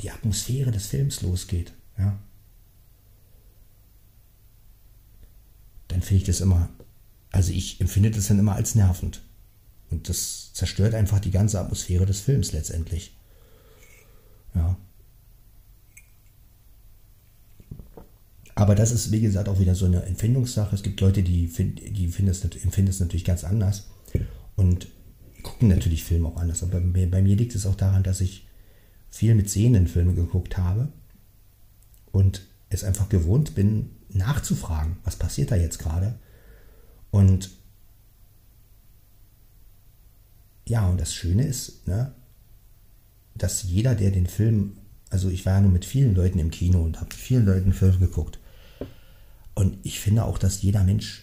die 0.00 0.10
Atmosphäre 0.10 0.72
des 0.72 0.86
Films 0.86 1.22
losgeht, 1.22 1.72
ja, 1.96 2.18
dann 5.88 6.02
finde 6.02 6.20
ich 6.20 6.26
das 6.26 6.40
immer, 6.40 6.68
also 7.30 7.52
ich 7.52 7.80
empfinde 7.80 8.10
das 8.10 8.28
dann 8.28 8.38
immer 8.38 8.56
als 8.56 8.74
nervend. 8.74 9.23
Und 9.94 10.08
das 10.08 10.52
zerstört 10.52 10.94
einfach 10.94 11.20
die 11.20 11.30
ganze 11.30 11.60
Atmosphäre 11.60 12.04
des 12.04 12.20
Films 12.20 12.52
letztendlich. 12.52 13.16
Ja. 14.54 14.76
Aber 18.56 18.74
das 18.74 18.90
ist, 18.90 19.12
wie 19.12 19.20
gesagt, 19.20 19.48
auch 19.48 19.60
wieder 19.60 19.76
so 19.76 19.86
eine 19.86 20.02
Empfindungssache. 20.02 20.74
Es 20.74 20.82
gibt 20.82 21.00
Leute, 21.00 21.22
die, 21.22 21.46
die 21.46 22.04
empfinden 22.04 22.88
es 22.88 23.00
natürlich 23.00 23.24
ganz 23.24 23.44
anders 23.44 23.88
und 24.56 24.88
gucken 25.42 25.68
natürlich 25.68 26.02
Filme 26.02 26.28
auch 26.28 26.36
anders. 26.36 26.64
Aber 26.64 26.80
bei, 26.80 27.06
bei 27.06 27.22
mir 27.22 27.36
liegt 27.36 27.54
es 27.54 27.66
auch 27.66 27.76
daran, 27.76 28.02
dass 28.02 28.20
ich 28.20 28.48
viel 29.10 29.36
mit 29.36 29.48
sehenden 29.48 29.86
Filmen 29.86 30.16
geguckt 30.16 30.58
habe 30.58 30.88
und 32.10 32.42
es 32.68 32.82
einfach 32.82 33.08
gewohnt 33.08 33.54
bin, 33.54 33.90
nachzufragen, 34.08 34.96
was 35.04 35.16
passiert 35.16 35.52
da 35.52 35.56
jetzt 35.56 35.78
gerade. 35.78 36.18
Und 37.12 37.50
ja, 40.66 40.88
und 40.88 41.00
das 41.00 41.14
Schöne 41.14 41.46
ist, 41.46 41.86
ne, 41.86 42.12
dass 43.34 43.64
jeder, 43.64 43.94
der 43.94 44.10
den 44.10 44.26
Film, 44.26 44.76
also 45.10 45.28
ich 45.28 45.44
war 45.44 45.54
ja 45.54 45.60
nur 45.60 45.72
mit 45.72 45.84
vielen 45.84 46.14
Leuten 46.14 46.38
im 46.38 46.50
Kino 46.50 46.82
und 46.82 47.00
habe 47.00 47.14
vielen 47.14 47.44
Leuten 47.44 47.72
Film 47.72 47.98
geguckt. 48.00 48.38
Und 49.54 49.78
ich 49.82 50.00
finde 50.00 50.24
auch, 50.24 50.38
dass 50.38 50.62
jeder 50.62 50.82
Mensch 50.82 51.22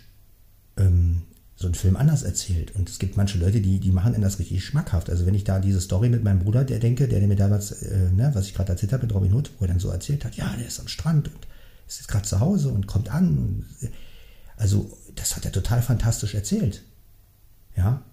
ähm, 0.77 1.23
so 1.55 1.67
einen 1.67 1.75
Film 1.75 1.95
anders 1.95 2.23
erzählt. 2.23 2.75
Und 2.75 2.89
es 2.89 2.99
gibt 2.99 3.17
manche 3.17 3.37
Leute, 3.37 3.61
die, 3.61 3.79
die 3.79 3.91
machen 3.91 4.19
das 4.21 4.39
richtig 4.39 4.63
schmackhaft. 4.65 5.09
Also 5.09 5.25
wenn 5.25 5.35
ich 5.35 5.43
da 5.43 5.59
diese 5.59 5.81
Story 5.81 6.09
mit 6.09 6.23
meinem 6.23 6.39
Bruder, 6.39 6.63
der 6.63 6.79
denke, 6.79 7.07
der, 7.07 7.19
der 7.19 7.27
mir 7.27 7.35
damals, 7.35 7.71
äh, 7.71 8.11
ne, 8.11 8.31
was 8.33 8.47
ich 8.47 8.53
gerade 8.53 8.71
erzählt 8.71 8.93
habe 8.93 9.03
mit 9.05 9.13
Robin 9.13 9.33
Hood, 9.33 9.51
wo 9.59 9.65
er 9.65 9.69
dann 9.69 9.79
so 9.79 9.89
erzählt 9.89 10.25
hat, 10.25 10.35
ja, 10.35 10.53
der 10.57 10.67
ist 10.67 10.79
am 10.79 10.87
Strand 10.87 11.27
und 11.27 11.47
ist 11.87 11.99
jetzt 11.99 12.07
gerade 12.07 12.25
zu 12.25 12.39
Hause 12.39 12.69
und 12.69 12.87
kommt 12.87 13.13
an. 13.13 13.37
Und, 13.37 13.65
also 14.57 14.97
das 15.15 15.35
hat 15.35 15.45
er 15.45 15.51
total 15.51 15.81
fantastisch 15.81 16.35
erzählt. 16.35 16.83
Ja, 17.75 18.03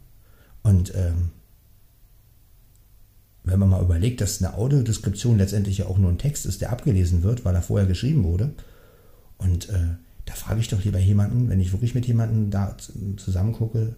und 0.68 0.92
ähm, 0.94 1.30
wenn 3.44 3.58
man 3.58 3.70
mal 3.70 3.82
überlegt, 3.82 4.20
dass 4.20 4.42
eine 4.42 4.54
Audiodeskription 4.54 5.38
letztendlich 5.38 5.78
ja 5.78 5.86
auch 5.86 5.96
nur 5.96 6.10
ein 6.10 6.18
Text 6.18 6.44
ist, 6.44 6.60
der 6.60 6.70
abgelesen 6.70 7.22
wird, 7.22 7.46
weil 7.46 7.54
er 7.54 7.62
vorher 7.62 7.88
geschrieben 7.88 8.22
wurde. 8.22 8.52
Und 9.38 9.70
äh, 9.70 9.96
da 10.26 10.34
frage 10.34 10.60
ich 10.60 10.68
doch 10.68 10.84
lieber 10.84 10.98
jemanden, 10.98 11.48
wenn 11.48 11.58
ich 11.58 11.72
wirklich 11.72 11.94
mit 11.94 12.06
jemandem 12.06 12.50
da 12.50 12.76
zusammen 13.16 13.54
gucke 13.54 13.96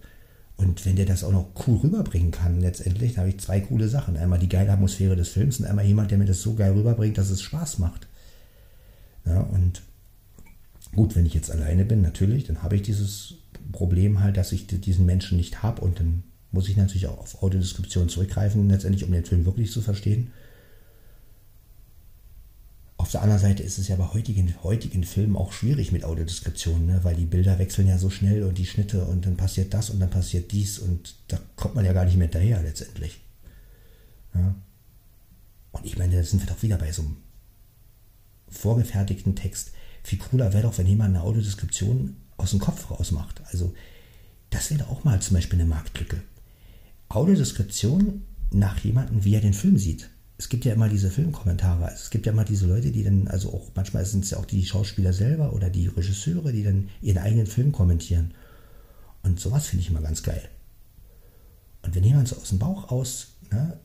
und 0.57 0.87
wenn 0.87 0.95
der 0.95 1.07
das 1.07 1.25
auch 1.25 1.33
noch 1.33 1.49
cool 1.67 1.79
rüberbringen 1.79 2.31
kann, 2.31 2.61
letztendlich, 2.61 3.15
da 3.15 3.23
habe 3.23 3.31
ich 3.31 3.41
zwei 3.41 3.59
coole 3.59 3.89
Sachen. 3.89 4.17
Einmal 4.17 4.39
die 4.39 4.49
geile 4.49 4.71
Atmosphäre 4.71 5.17
des 5.17 5.31
Films 5.31 5.59
und 5.59 5.67
einmal 5.67 5.87
jemand, 5.87 6.13
der 6.13 6.19
mir 6.19 6.27
das 6.27 6.41
so 6.41 6.55
geil 6.55 6.73
rüberbringt, 6.73 7.19
dass 7.19 7.31
es 7.31 7.43
Spaß 7.43 7.81
macht. 7.81 8.07
Ja, 9.27 9.41
und 9.41 9.83
gut, 10.95 11.17
wenn 11.17 11.27
ich 11.27 11.35
jetzt 11.35 11.51
alleine 11.51 11.85
bin, 11.85 12.01
natürlich, 12.01 12.45
dann 12.45 12.63
habe 12.63 12.77
ich 12.77 12.83
dieses 12.83 13.35
Problem 13.73 14.21
halt, 14.21 14.37
dass 14.37 14.53
ich 14.53 14.69
diesen 14.69 15.05
Menschen 15.05 15.37
nicht 15.37 15.65
habe 15.65 15.81
und 15.81 15.99
dann 15.99 16.23
muss 16.53 16.69
ich 16.69 16.77
natürlich 16.77 17.07
auch 17.07 17.19
auf 17.19 17.43
Audiodeskription 17.43 18.09
zurückgreifen, 18.09 18.69
letztendlich, 18.69 19.05
um 19.05 19.13
den 19.13 19.25
Film 19.25 19.45
wirklich 19.45 19.71
zu 19.71 19.83
verstehen. 19.83 20.33
Auf 22.97 23.11
der 23.13 23.23
anderen 23.23 23.41
Seite 23.41 23.63
ist 23.63 23.79
es 23.79 23.89
ja 23.89 23.97
bei 23.97 24.13
heutigen, 24.13 24.55
heutigen 24.63 25.05
Filmen 25.05 25.37
auch 25.37 25.53
schwierig 25.53 25.91
mit 25.91 26.05
Audiodeskription, 26.05 26.87
ne? 26.87 27.01
weil 27.03 27.17
die 27.17 27.25
Bilder 27.25 27.59
wechseln 27.59 27.89
ja 27.89 27.97
so 27.97 28.11
schnell 28.11 28.43
und 28.43 28.59
die 28.59 28.67
Schnitte 28.67 29.05
und 29.05 29.25
dann 29.25 29.37
passiert 29.37 29.73
das 29.73 29.91
und 29.91 30.01
dann 30.01 30.11
passiert 30.11 30.53
dies 30.53 30.79
und 30.79 31.15
da 31.29 31.41
kommt 31.57 31.77
man 31.77 31.85
ja 31.85 31.93
gar 31.93 32.05
nicht 32.05 32.17
mehr 32.17 32.27
hinterher 32.27 32.63
letztendlich. 32.63 33.21
Ja? 34.35 34.55
Und 35.73 35.87
ich 35.87 35.97
meine, 35.97 36.17
da 36.17 36.23
sind 36.23 36.43
wir 36.43 36.53
doch 36.53 36.63
wieder 36.63 36.77
bei 36.77 36.93
so 36.93 37.03
einem 37.03 37.17
vorgefertigten 38.49 39.35
Text. 39.35 39.73
Viel 40.03 40.19
cooler 40.19 40.53
wäre 40.53 40.65
doch, 40.65 40.77
wenn 40.77 40.87
jemand 40.87 41.15
eine 41.15 41.25
Audiodeskription 41.25 42.17
aus 42.37 42.51
dem 42.51 42.61
Kopf 42.61 42.91
raus 42.91 43.13
macht. 43.13 43.41
Also 43.47 43.75
das 44.51 44.71
wäre 44.71 44.89
auch 44.89 45.05
mal 45.05 45.23
zum 45.23 45.37
Beispiel 45.37 45.61
eine 45.61 45.69
Marktlücke. 45.69 46.21
Audiodeskription 47.11 48.23
nach 48.53 48.79
jemandem, 48.79 49.25
wie 49.25 49.35
er 49.35 49.41
den 49.41 49.53
Film 49.53 49.79
sieht. 49.79 50.11
Es 50.39 50.49
gibt 50.49 50.65
ja 50.65 50.73
immer 50.73 50.89
diese 50.89 51.11
Filmkommentare. 51.11 51.91
Es 51.93 52.11
gibt 52.11 52.25
ja 52.25 52.33
immer 52.33 52.45
diese 52.45 52.67
Leute, 52.67 52.93
die 52.93 53.05
dann, 53.05 53.29
also 53.29 53.53
auch 53.53 53.71
manchmal 53.75 54.07
sind 54.07 54.25
es 54.25 54.31
ja 54.31 54.39
auch 54.39 54.47
die 54.47 54.65
Schauspieler 54.65 55.13
selber 55.13 55.53
oder 55.53 55.69
die 55.69 55.89
Regisseure, 55.89 56.53
die 56.53 56.63
dann 56.63 56.89
ihren 57.03 57.19
eigenen 57.19 57.47
Film 57.47 57.73
kommentieren. 57.73 58.33
Und 59.23 59.39
sowas 59.39 59.67
finde 59.67 59.83
ich 59.83 59.91
immer 59.91 60.01
ganz 60.01 60.23
geil. 60.23 60.49
Und 61.83 61.95
wenn 61.95 62.05
jemand 62.05 62.29
so 62.29 62.37
aus 62.37 62.49
dem 62.49 62.59
Bauch 62.59 62.91
aus 62.91 63.35
ne, 63.51 63.79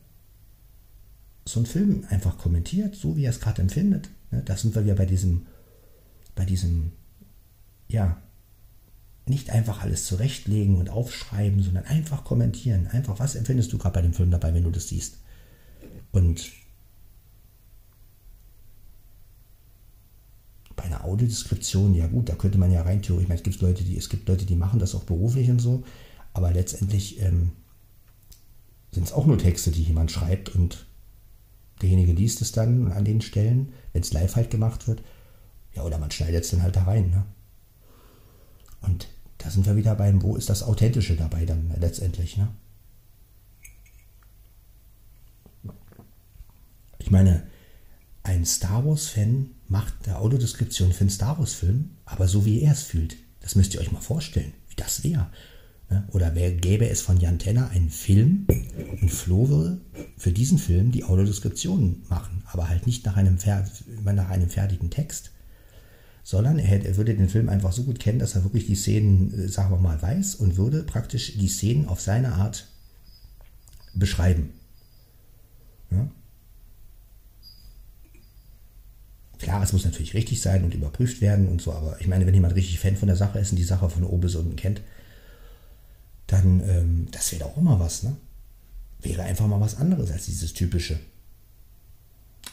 so 1.45 1.59
einen 1.59 1.67
Film 1.67 2.05
einfach 2.09 2.37
kommentiert, 2.37 2.95
so 2.95 3.17
wie 3.17 3.25
er 3.25 3.31
es 3.31 3.41
gerade 3.41 3.61
empfindet, 3.61 4.09
ne, 4.31 4.41
da 4.45 4.55
sind 4.55 4.75
wir 4.75 4.85
wieder 4.85 4.95
bei 4.95 5.05
diesem, 5.05 5.47
bei 6.35 6.45
diesem, 6.45 6.91
ja, 7.87 8.21
nicht 9.27 9.49
einfach 9.49 9.81
alles 9.81 10.05
zurechtlegen 10.05 10.75
und 10.75 10.89
aufschreiben, 10.89 11.61
sondern 11.63 11.85
einfach 11.85 12.23
kommentieren. 12.23 12.87
Einfach, 12.87 13.19
was 13.19 13.35
empfindest 13.35 13.73
du 13.73 13.77
gerade 13.77 13.93
bei 13.95 14.01
dem 14.01 14.13
Film 14.13 14.29
dabei, 14.29 14.53
wenn 14.53 14.63
du 14.63 14.71
das 14.71 14.87
siehst? 14.87 15.17
Und 16.11 16.51
bei 20.75 20.83
einer 20.83 21.05
Audiodeskription, 21.05 21.95
ja 21.95 22.07
gut, 22.07 22.29
da 22.29 22.35
könnte 22.35 22.57
man 22.57 22.71
ja 22.71 22.83
rein 22.83 23.01
theoretisch, 23.01 23.23
ich 23.23 23.29
meine, 23.29 23.39
es 23.39 23.43
gibt 23.43 23.61
Leute, 23.61 23.83
die, 23.83 23.97
es 23.97 24.09
gibt 24.09 24.27
Leute, 24.27 24.45
die 24.45 24.55
machen 24.55 24.79
das 24.79 24.93
auch 24.93 25.03
beruflich 25.03 25.49
und 25.49 25.59
so, 25.59 25.83
aber 26.33 26.51
letztendlich 26.51 27.21
ähm, 27.21 27.51
sind 28.91 29.05
es 29.05 29.13
auch 29.13 29.25
nur 29.25 29.37
Texte, 29.37 29.71
die 29.71 29.83
jemand 29.83 30.11
schreibt 30.11 30.49
und 30.49 30.85
derjenige 31.81 32.13
liest 32.13 32.41
es 32.41 32.51
dann 32.51 32.91
an 32.91 33.05
den 33.05 33.21
Stellen, 33.21 33.73
wenn 33.93 34.01
es 34.01 34.13
live 34.13 34.35
halt 34.35 34.51
gemacht 34.51 34.87
wird. 34.87 35.01
Ja, 35.73 35.83
oder 35.83 35.97
man 35.97 36.11
schneidet 36.11 36.43
es 36.43 36.51
dann 36.51 36.61
halt 36.61 36.75
da 36.75 36.83
rein. 36.83 37.09
Ne? 37.09 37.25
Und 38.81 39.07
da 39.45 39.51
sind 39.51 39.67
wir 39.67 39.75
wieder 39.75 39.93
beim, 39.93 40.23
wo 40.23 40.35
ist 40.35 40.49
das 40.49 40.63
Authentische 40.63 41.15
dabei 41.15 41.45
dann 41.45 41.71
letztendlich. 41.79 42.35
Ne? 42.35 42.47
Ich 46.97 47.11
meine, 47.11 47.43
ein 48.23 48.43
Star 48.43 48.83
Wars-Fan 48.83 49.51
macht 49.67 49.93
eine 50.07 50.17
Autodeskription 50.17 50.91
für 50.93 51.01
einen 51.01 51.11
Star 51.11 51.37
Wars-Film, 51.37 51.91
aber 52.05 52.27
so 52.27 52.43
wie 52.43 52.61
er 52.61 52.71
es 52.71 52.81
fühlt. 52.81 53.17
Das 53.41 53.55
müsst 53.55 53.75
ihr 53.75 53.81
euch 53.81 53.91
mal 53.91 54.01
vorstellen, 54.01 54.51
wie 54.69 54.75
das 54.77 55.03
wäre. 55.03 55.27
Ne? 55.91 56.07
Oder 56.11 56.33
wer, 56.33 56.51
gäbe 56.51 56.89
es 56.89 57.01
von 57.01 57.19
Jan 57.19 57.37
Tenner 57.37 57.69
einen 57.69 57.91
Film 57.91 58.47
und 58.99 59.11
Flo 59.11 59.47
würde 59.47 59.79
für 60.17 60.31
diesen 60.31 60.57
Film 60.57 60.91
die 60.91 61.03
Audiodeskription 61.03 62.01
machen, 62.09 62.41
aber 62.47 62.67
halt 62.67 62.87
nicht 62.87 63.05
nach 63.05 63.15
einem, 63.15 63.37
nach 64.03 64.29
einem 64.29 64.49
fertigen 64.49 64.89
Text, 64.89 65.29
sondern 66.25 66.57
er, 66.57 66.65
hätte, 66.65 66.87
er, 66.87 66.97
würde 66.97 67.13
den 67.13 67.29
Film 67.29 67.49
einfach 67.49 67.71
so 67.71 67.83
gut 67.83 67.99
kennen, 67.99 68.17
dass 68.17 68.33
er 68.33 68.43
wirklich 68.43 68.65
die 68.65 68.75
Szenen, 68.75 69.31
äh, 69.45 69.47
sagen 69.47 69.69
wir 69.69 69.77
mal, 69.77 70.01
weiß 70.01 70.33
und 70.35 70.57
würde 70.57 70.81
praktisch 70.81 71.37
die 71.37 71.47
Szenen 71.47 71.87
auf 71.87 72.01
seine 72.01 72.33
Art 72.33 72.67
beschreiben. 73.93 74.49
Ja? 75.91 76.09
Klar, 79.37 79.61
es 79.61 79.71
muss 79.71 79.85
natürlich 79.85 80.15
richtig 80.15 80.41
sein 80.41 80.63
und 80.63 80.73
überprüft 80.73 81.21
werden 81.21 81.47
und 81.47 81.61
so, 81.61 81.71
aber 81.71 82.01
ich 82.01 82.07
meine, 82.07 82.25
wenn 82.25 82.33
jemand 82.33 82.55
richtig 82.55 82.79
Fan 82.79 82.97
von 82.97 83.07
der 83.07 83.17
Sache 83.17 83.37
ist 83.37 83.51
und 83.51 83.57
die 83.57 83.63
Sache 83.63 83.87
von 83.87 84.03
oben 84.03 84.21
bis 84.21 84.33
unten 84.33 84.55
kennt, 84.55 84.81
dann, 86.25 86.67
ähm, 86.67 87.07
das 87.11 87.31
wäre 87.33 87.45
auch 87.45 87.57
mal 87.57 87.79
was, 87.79 88.01
ne? 88.01 88.15
Wäre 88.99 89.21
einfach 89.21 89.45
mal 89.45 89.59
was 89.59 89.77
anderes 89.77 90.09
als 90.09 90.25
dieses 90.25 90.53
typische. 90.53 90.99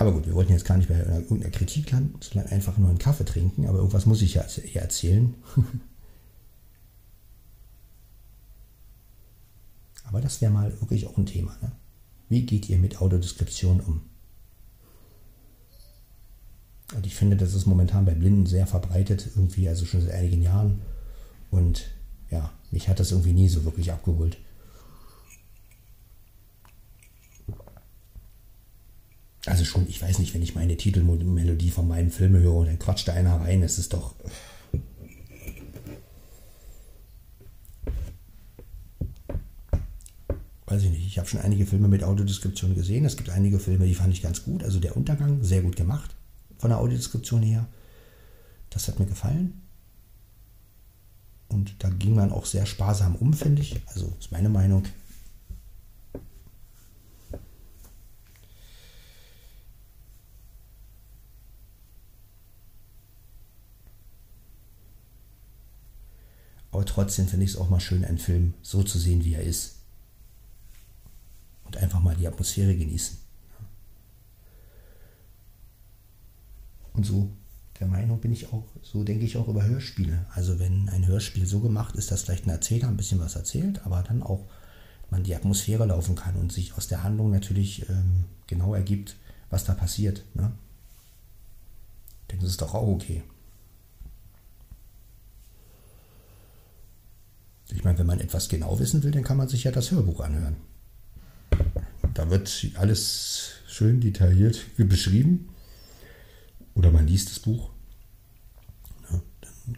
Aber 0.03 0.11
gut, 0.11 0.27
wir 0.27 0.35
wollten 0.35 0.51
jetzt 0.51 0.65
gar 0.65 0.77
nicht 0.77 0.89
bei 0.89 0.97
irgendeiner 0.97 1.53
Kritik 1.53 1.93
landen, 1.93 2.19
sondern 2.21 2.51
einfach 2.51 2.77
nur 2.77 2.89
einen 2.89 2.99
Kaffee 2.99 3.25
trinken, 3.25 3.69
aber 3.69 3.79
irgendwas 3.79 4.05
muss 4.05 4.21
ich 4.21 4.35
ja 4.35 4.45
hier 4.49 4.83
erzählen. 4.83 5.33
aber 10.05 10.21
das 10.21 10.41
wäre 10.41 10.51
mal 10.51 10.73
wirklich 10.81 11.07
auch 11.07 11.17
ein 11.17 11.27
Thema. 11.27 11.57
Ne? 11.63 11.71
Wie 12.29 12.45
geht 12.45 12.69
ihr 12.69 12.79
mit 12.79 13.01
Autodeskription 13.01 13.79
um? 13.79 14.01
Und 16.97 17.07
ich 17.07 17.15
finde, 17.15 17.37
das 17.37 17.55
ist 17.55 17.67
momentan 17.67 18.05
bei 18.05 18.15
Blinden 18.15 18.47
sehr 18.47 18.67
verbreitet, 18.67 19.31
irgendwie, 19.37 19.69
also 19.69 19.87
schon 19.87 20.01
seit 20.01 20.15
einigen 20.15 20.43
Jahren. 20.43 20.83
Und 21.53 21.93
ja, 22.29 22.51
mich 22.73 22.89
hat 22.89 22.99
das 22.99 23.13
irgendwie 23.13 23.35
nie 23.35 23.49
so 23.49 23.65
wirklich 23.65 23.93
abgeholt. 23.93 24.37
Also 29.47 29.65
schon, 29.65 29.89
ich 29.89 30.01
weiß 30.01 30.21
nicht, 30.21 30.35
wenn 30.35 30.43
ich 30.43 30.55
meine 30.55 30.77
Titelmelodie 30.77 31.71
von 31.71 31.89
meinen 31.89 32.13
Filmen 32.13 32.43
höre, 32.43 32.67
dann 32.67 32.79
quatscht 32.79 33.09
da 33.09 33.13
einer 33.13 33.41
rein, 33.41 33.63
es 33.63 33.79
ist 33.79 33.93
doch. 33.93 34.15
Weiß 40.67 40.85
ich 40.85 40.91
nicht, 40.91 41.07
ich 41.07 41.19
habe 41.19 41.29
schon 41.29 41.41
einige 41.41 41.67
Filme 41.67 41.89
mit 41.89 42.05
Audiodeskription 42.05 42.75
gesehen. 42.75 43.05
Es 43.05 43.17
gibt 43.17 43.31
einige 43.31 43.59
Filme, 43.59 43.85
die 43.87 43.95
fand 43.95 44.15
ich 44.15 44.23
ganz 44.23 44.45
gut. 44.45 44.63
Also 44.63 44.79
der 44.79 44.97
Untergang, 44.97 45.43
sehr 45.43 45.63
gut 45.63 45.77
gemacht, 45.77 46.15
von 46.59 46.71
der 46.71 46.79
Audiodeskription 46.79 47.43
her. 47.43 47.67
Das 48.71 48.87
hat 48.89 48.99
mir 49.01 49.07
gefallen. 49.07 49.61
Und 51.49 51.75
da 51.81 51.91
ging 51.91 52.15
man 52.15 52.33
auch 52.33 52.47
sehr 52.47 52.65
sparsam 52.65 53.17
um, 53.17 53.35
finde 53.35 53.61
ich. 53.61 53.81
Also 53.87 54.15
ist 54.19 54.33
meine 54.33 54.49
Meinung. 54.49 54.85
Aber 66.73 66.85
trotzdem 66.85 67.29
finde 67.29 67.45
ich 67.45 67.53
es 67.53 67.57
auch 67.57 67.69
mal 67.71 67.81
schön, 67.81 68.05
einen 68.05 68.19
Film 68.19 68.55
so 68.63 68.83
zu 68.83 68.99
sehen, 68.99 69.25
wie 69.25 69.35
er 69.35 69.43
ist. 69.43 69.77
Und 71.65 71.77
einfach 71.77 72.01
mal 72.01 72.17
die 72.17 72.27
Atmosphäre 72.27 72.75
genießen. 72.75 73.19
Und 76.95 77.07
so 77.07 77.31
der 77.79 77.87
Meinung 77.87 78.21
bin 78.21 78.33
ich 78.33 78.53
auch, 78.53 78.65
so 78.83 79.03
denke 79.05 79.25
ich 79.25 79.37
auch 79.37 79.49
über 79.49 79.65
Hörspiele. 79.65 80.27
Also 80.35 80.59
wenn 80.59 80.89
ein 80.89 81.07
Hörspiel 81.07 81.47
so 81.47 81.61
gemacht 81.61 81.97
ist, 81.97 82.11
dass 82.11 82.23
vielleicht 82.23 82.47
ein 82.47 82.51
Erzähler 82.51 82.89
ein 82.89 82.97
bisschen 82.97 83.21
was 83.21 83.37
erzählt, 83.37 83.85
aber 83.85 84.03
dann 84.03 84.23
auch 84.23 84.47
man 85.11 85.25
die 85.25 85.35
Atmosphäre 85.35 85.85
laufen 85.87 86.15
kann 86.15 86.37
und 86.37 86.53
sich 86.53 86.75
aus 86.75 86.89
der 86.89 87.03
Handlung 87.03 87.31
natürlich 87.31 87.89
ähm, 87.91 88.25
genau 88.47 88.75
ergibt, 88.75 89.17
was 89.51 89.65
da 89.65 89.75
passiert. 89.75 90.25
Ne? 90.35 90.53
Das 92.29 92.43
ist 92.43 92.63
doch 92.63 92.75
auch 92.75 92.87
okay. 92.87 93.23
Ich 97.71 97.85
meine, 97.85 97.99
wenn 97.99 98.07
man 98.07 98.21
etwas 98.21 98.49
genau 98.49 98.79
wissen 98.79 99.03
will, 99.03 99.13
dann 99.13 99.25
kann 99.25 99.37
man 99.37 99.49
sich 99.49 99.65
ja 99.65 99.71
das 99.71 99.91
Hörbuch 99.91 100.21
anhören. 100.21 100.57
Da 102.15 102.31
wird 102.31 102.71
alles 102.75 103.53
schön 103.67 104.01
detailliert 104.01 104.65
beschrieben. 104.77 105.49
Oder 106.75 106.91
man 106.91 107.07
liest 107.07 107.31
das 107.31 107.39
Buch 107.39 107.73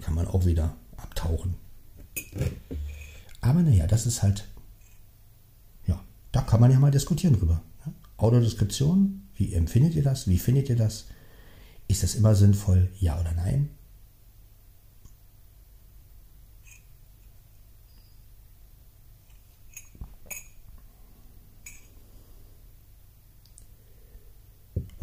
kann 0.00 0.14
man 0.14 0.26
auch 0.26 0.46
wieder 0.46 0.76
abtauchen. 0.96 1.54
Aber 3.40 3.62
naja, 3.62 3.86
das 3.86 4.06
ist 4.06 4.22
halt, 4.22 4.46
ja, 5.86 6.02
da 6.32 6.42
kann 6.42 6.60
man 6.60 6.70
ja 6.70 6.78
mal 6.78 6.90
diskutieren 6.90 7.38
drüber. 7.38 7.62
Ne? 7.84 7.92
Autodeskription, 8.16 9.28
wie 9.36 9.52
empfindet 9.52 9.94
ihr 9.94 10.02
das? 10.02 10.28
Wie 10.28 10.38
findet 10.38 10.68
ihr 10.68 10.76
das? 10.76 11.06
Ist 11.88 12.02
das 12.02 12.14
immer 12.14 12.34
sinnvoll? 12.34 12.90
Ja 12.98 13.20
oder 13.20 13.32
nein? 13.32 13.70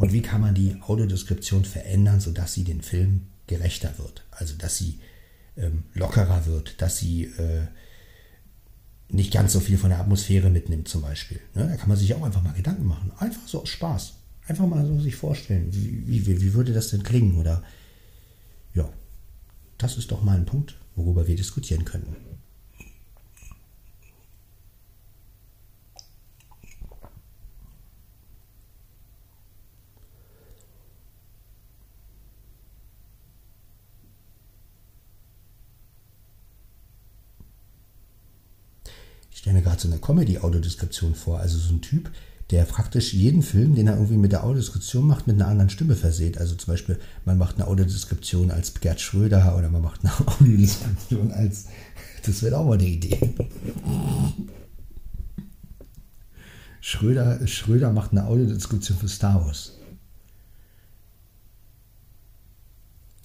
Und 0.02 0.12
wie 0.12 0.20
kann 0.20 0.40
man 0.40 0.52
die 0.52 0.74
Audiodeskription 0.82 1.64
verändern, 1.64 2.18
sodass 2.18 2.54
sie 2.54 2.64
den 2.64 2.82
Film 2.82 3.28
gerechter 3.46 3.98
wird. 3.98 4.24
Also 4.32 4.56
dass 4.56 4.76
sie 4.76 4.98
ähm, 5.56 5.84
lockerer 5.94 6.44
wird, 6.46 6.82
dass 6.82 6.98
sie 6.98 7.26
äh, 7.26 7.68
nicht 9.08 9.32
ganz 9.32 9.52
so 9.52 9.60
viel 9.60 9.78
von 9.78 9.90
der 9.90 10.00
Atmosphäre 10.00 10.50
mitnimmt 10.50 10.88
zum 10.88 11.02
Beispiel. 11.02 11.38
Ne? 11.54 11.68
Da 11.68 11.76
kann 11.76 11.88
man 11.88 11.96
sich 11.96 12.12
auch 12.16 12.22
einfach 12.24 12.42
mal 12.42 12.52
Gedanken 12.52 12.84
machen. 12.84 13.12
Einfach 13.18 13.46
so 13.46 13.62
aus 13.62 13.68
Spaß. 13.68 14.14
Einfach 14.48 14.66
mal 14.66 14.84
so 14.84 14.98
sich 14.98 15.14
vorstellen, 15.14 15.68
wie, 15.70 16.26
wie, 16.26 16.40
wie 16.40 16.52
würde 16.52 16.72
das 16.72 16.88
denn 16.88 17.04
klingen? 17.04 17.38
Oder 17.38 17.62
ja, 18.74 18.88
das 19.78 19.98
ist 19.98 20.10
doch 20.10 20.24
mal 20.24 20.36
ein 20.36 20.46
Punkt, 20.46 20.74
worüber 20.96 21.28
wir 21.28 21.36
diskutieren 21.36 21.84
könnten. 21.84 22.16
Stelle 39.38 39.56
mir 39.56 39.62
gerade 39.62 39.80
so 39.80 39.88
eine 39.88 39.98
Comedy-Audiodeskription 39.98 41.14
vor. 41.14 41.40
Also 41.40 41.58
so 41.58 41.72
ein 41.72 41.80
Typ, 41.80 42.10
der 42.50 42.64
praktisch 42.64 43.14
jeden 43.14 43.42
Film, 43.42 43.74
den 43.74 43.86
er 43.86 43.94
irgendwie 43.94 44.18
mit 44.18 44.32
der 44.32 44.44
Audiodeskription 44.44 45.06
macht, 45.06 45.26
mit 45.26 45.36
einer 45.36 45.48
anderen 45.48 45.70
Stimme 45.70 45.96
verseht. 45.96 46.38
Also 46.38 46.54
zum 46.54 46.72
Beispiel, 46.72 47.00
man 47.24 47.38
macht 47.38 47.56
eine 47.56 47.66
Audiodeskription 47.66 48.50
als 48.50 48.74
Gerd 48.74 49.00
Schröder 49.00 49.56
oder 49.56 49.70
man 49.70 49.82
macht 49.82 50.04
eine 50.04 50.12
Audiodeskription 50.28 51.32
als. 51.32 51.66
Das 52.24 52.42
wäre 52.42 52.58
auch 52.58 52.66
mal 52.66 52.74
eine 52.74 52.86
Idee. 52.86 53.34
Schröder, 56.80 57.46
Schröder 57.46 57.92
macht 57.92 58.12
eine 58.12 58.26
Audiodeskription 58.26 58.98
für 58.98 59.08
Star 59.08 59.44
Wars. 59.44 59.72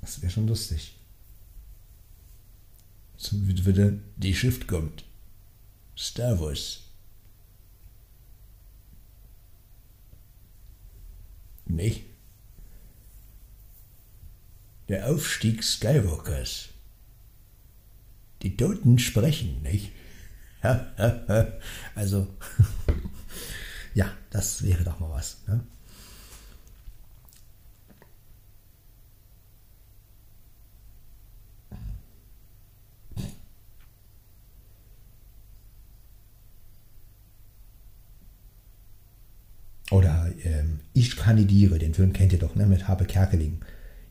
Das 0.02 0.22
wäre 0.22 0.32
schon 0.32 0.48
lustig. 0.48 0.96
So 3.18 3.36
würde 3.42 4.00
die 4.16 4.34
Shift 4.34 4.68
kommt. 4.68 5.07
Wars. 6.40 6.82
Nicht? 11.66 12.06
Der 14.90 15.10
Aufstieg 15.10 15.64
Skywalkers. 15.64 16.70
Die 18.42 18.56
Toten 18.56 19.00
sprechen, 19.00 19.62
nicht? 19.64 19.92
also, 21.96 22.28
ja, 23.94 24.12
das 24.30 24.64
wäre 24.64 24.84
doch 24.84 25.00
mal 25.00 25.10
was. 25.10 25.46
Ne? 25.48 25.66
Oder 39.92 40.32
ähm, 40.44 40.82
Ich 40.94 41.16
kandidiere, 41.16 41.80
den 41.80 41.94
Film 41.94 42.14
kennt 42.14 42.34
ihr 42.34 42.40
doch, 42.40 42.56
ne, 42.56 42.66
mit 42.66 42.88
Habe 42.88 43.06
Kerkeling. 43.06 43.62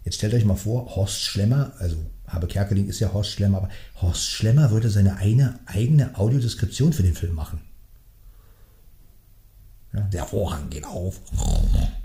Jetzt 0.05 0.16
stellt 0.16 0.35
euch 0.35 0.45
mal 0.45 0.57
vor, 0.57 0.97
Horst 0.97 1.20
Schlemmer, 1.20 1.72
also 1.79 1.97
Habe 2.27 2.47
Kerkeling 2.47 2.89
ist 2.89 3.01
ja 3.01 3.12
Horst 3.12 3.31
Schlemmer, 3.31 3.59
aber 3.59 3.68
Horst 4.01 4.31
Schlemmer 4.31 4.70
würde 4.70 4.89
seine 4.89 5.16
eine, 5.16 5.59
eigene 5.66 6.16
Audiodeskription 6.18 6.93
für 6.93 7.03
den 7.03 7.14
Film 7.14 7.35
machen. 7.35 7.61
Ja, 9.93 10.01
der 10.01 10.24
Vorhang 10.24 10.70
geht 10.70 10.85
auf. 10.85 11.20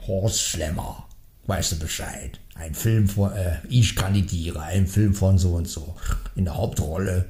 Horst 0.05 0.41
Schlemmer, 0.41 1.07
weißt 1.45 1.73
du 1.73 1.79
Bescheid. 1.79 2.39
Ein 2.55 2.75
Film 2.75 3.07
von, 3.07 3.31
äh, 3.31 3.57
ich 3.69 3.95
kandidiere, 3.95 4.61
ein 4.61 4.87
Film 4.87 5.13
von 5.13 5.37
so 5.37 5.53
und 5.53 5.67
so. 5.67 5.95
In 6.35 6.45
der 6.45 6.57
Hauptrolle 6.57 7.27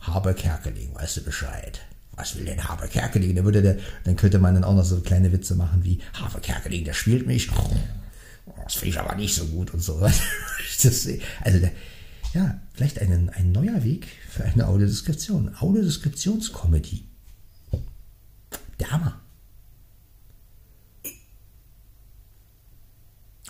Habe 0.00 0.34
Kerkeling, 0.34 0.94
weißt 0.94 1.18
du 1.18 1.24
Bescheid 1.24 1.80
was 2.18 2.36
will 2.36 2.44
denn 2.44 2.68
Habe 2.68 2.88
Kerkeling? 2.88 3.34
Dann, 3.34 3.44
würde 3.44 3.62
der, 3.62 3.76
dann 4.04 4.16
könnte 4.16 4.38
man 4.38 4.54
dann 4.54 4.64
auch 4.64 4.74
noch 4.74 4.84
so 4.84 5.00
kleine 5.00 5.32
Witze 5.32 5.54
machen 5.54 5.84
wie 5.84 6.00
Habe 6.14 6.40
Kerkeling, 6.40 6.84
der 6.84 6.94
spielt 6.94 7.26
mich. 7.26 7.48
Das 8.64 8.74
finde 8.74 8.88
ich 8.88 9.00
aber 9.00 9.14
nicht 9.14 9.34
so 9.34 9.46
gut 9.46 9.72
und 9.72 9.80
so. 9.80 10.00
Also 11.40 11.58
der, 11.58 11.72
ja, 12.34 12.60
vielleicht 12.74 13.00
einen, 13.00 13.30
ein 13.30 13.50
neuer 13.50 13.82
Weg 13.82 14.06
für 14.28 14.44
eine 14.44 14.68
Audiodeskription. 14.68 15.56
Audiodeskriptionskomödie. 15.58 17.04
Der 18.78 18.92
Hammer. 18.92 19.20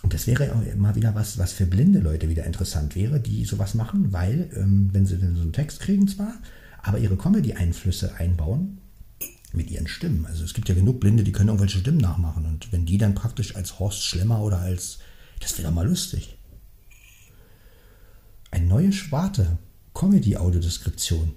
Und 0.03 0.15
das 0.15 0.27
wäre 0.27 0.55
mal 0.77 0.95
wieder 0.95 1.15
was, 1.15 1.37
was 1.37 1.53
für 1.53 1.67
blinde 1.67 1.99
Leute 1.99 2.31
wieder 2.31 2.45
interessant 2.45 2.97
wäre, 2.97 3.21
die 3.21 3.45
sowas 3.45 3.75
machen, 3.75 4.13
weil, 4.13 4.49
ähm, 4.55 4.89
wenn 4.93 5.05
sie 5.05 5.19
dann 5.19 5.35
so 5.35 5.43
einen 5.43 5.53
Text 5.53 5.81
kriegen 5.81 6.09
zwar, 6.09 6.35
aber 6.83 6.99
ihre 6.99 7.17
Comedy-Einflüsse 7.17 8.15
einbauen 8.15 8.79
mit 9.53 9.71
ihren 9.71 9.89
Stimmen. 9.89 10.27
Also 10.27 10.45
es 10.45 10.55
gibt 10.55 10.69
ja 10.69 10.75
genug 10.75 11.01
Blinde, 11.01 11.25
die 11.25 11.33
können 11.33 11.49
irgendwelche 11.49 11.79
Stimmen 11.79 11.99
nachmachen. 11.99 12.47
Und 12.47 12.73
wenn 12.73 12.87
die 12.87 12.99
dann 12.99 13.15
praktisch 13.15 13.57
als 13.57 13.79
Horst 13.79 14.03
Schlemmer 14.05 14.43
oder 14.43 14.59
als, 14.59 14.99
das 15.41 15.57
wäre 15.59 15.69
doch 15.69 15.75
mal 15.75 15.87
lustig. 15.87 16.39
Eine 18.51 18.67
neue 18.67 18.93
Schwarte, 18.93 19.59
Comedy-Audiodeskription. 19.95 21.35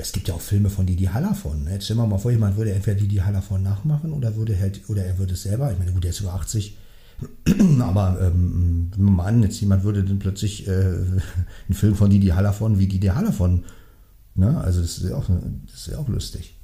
Es 0.00 0.12
gibt 0.12 0.28
ja 0.28 0.34
auch 0.34 0.40
Filme 0.40 0.70
von 0.70 0.86
Didi 0.86 1.04
Hallervon. 1.04 1.64
Ne? 1.64 1.72
Jetzt 1.72 1.84
stellen 1.84 1.98
wir 1.98 2.06
mal 2.06 2.18
vor, 2.18 2.30
jemand 2.30 2.56
würde 2.56 2.72
entweder 2.72 2.98
Didi 3.00 3.16
Hallervon 3.16 3.62
nachmachen 3.62 4.12
oder 4.12 4.36
würde 4.36 4.58
halt, 4.58 4.88
oder 4.88 5.04
er 5.04 5.18
würde 5.18 5.34
es 5.34 5.42
selber. 5.42 5.72
Ich 5.72 5.78
meine, 5.78 5.92
gut, 5.92 6.04
der 6.04 6.10
ist 6.10 6.20
über 6.20 6.34
80. 6.34 6.76
Aber 7.80 8.18
ähm, 8.20 8.90
mal 8.96 9.26
an, 9.26 9.42
jetzt 9.42 9.60
jemand 9.60 9.84
würde 9.84 10.04
dann 10.04 10.18
plötzlich 10.18 10.68
äh, 10.68 10.70
einen 10.72 11.74
Film 11.74 11.94
von 11.94 12.10
Didi 12.10 12.28
Hallervon 12.28 12.78
wie 12.78 12.86
Didi 12.86 13.08
Hallervon. 13.08 13.64
Ne? 14.34 14.60
Also 14.60 14.80
das 14.80 14.98
ist 14.98 15.10
ja 15.10 15.16
auch, 15.16 15.28
das 15.66 15.80
ist 15.80 15.86
ja 15.88 15.98
auch 15.98 16.08
lustig. 16.08 16.54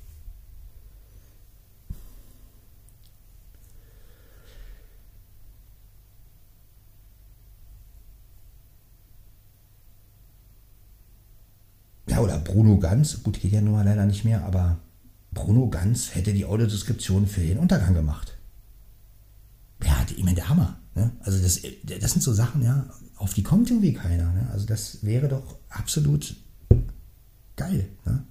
Ja, 12.06 12.20
oder 12.20 12.38
Bruno 12.54 12.78
Ganz, 12.78 13.20
gut, 13.24 13.40
geht 13.40 13.50
ja 13.50 13.60
nun 13.60 13.72
mal 13.72 13.84
leider 13.84 14.06
nicht 14.06 14.24
mehr, 14.24 14.44
aber 14.44 14.78
Bruno 15.32 15.68
Ganz 15.68 16.14
hätte 16.14 16.32
die 16.32 16.44
Audiodeskription 16.44 17.26
für 17.26 17.40
den 17.40 17.58
Untergang 17.58 17.94
gemacht. 17.94 18.38
Ja, 19.82 20.06
ich 20.08 20.22
meine, 20.22 20.36
der 20.36 20.48
Hammer. 20.48 20.78
Ne? 20.94 21.10
Also 21.18 21.42
das, 21.42 21.62
das 21.82 22.12
sind 22.12 22.22
so 22.22 22.32
Sachen, 22.32 22.62
ja, 22.62 22.86
auf 23.16 23.34
die 23.34 23.42
kommt 23.42 23.70
irgendwie 23.70 23.92
keiner. 23.92 24.32
Ne? 24.32 24.48
Also 24.52 24.66
das 24.66 25.04
wäre 25.04 25.26
doch 25.26 25.58
absolut 25.68 26.36
geil. 27.56 27.88
Ne? 28.04 28.22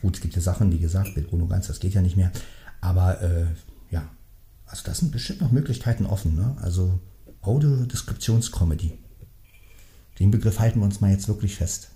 Gut, 0.00 0.14
es 0.14 0.22
gibt 0.22 0.36
ja 0.36 0.40
Sachen, 0.40 0.70
wie 0.70 0.78
gesagt, 0.78 1.16
mit 1.16 1.28
Bruno 1.28 1.48
Ganz, 1.48 1.66
das 1.66 1.80
geht 1.80 1.94
ja 1.94 2.00
nicht 2.00 2.16
mehr. 2.16 2.30
Aber 2.80 3.20
äh, 3.22 3.46
also 4.70 4.84
das 4.84 4.98
sind 4.98 5.10
bestimmt 5.10 5.40
noch 5.40 5.50
Möglichkeiten 5.50 6.06
offen. 6.06 6.36
Ne? 6.36 6.56
Also 6.60 7.00
Audiodeskriptionscomedy. 7.42 8.98
Den 10.20 10.30
Begriff 10.30 10.60
halten 10.60 10.78
wir 10.78 10.84
uns 10.84 11.00
mal 11.00 11.10
jetzt 11.10 11.26
wirklich 11.26 11.56
fest. 11.56 11.90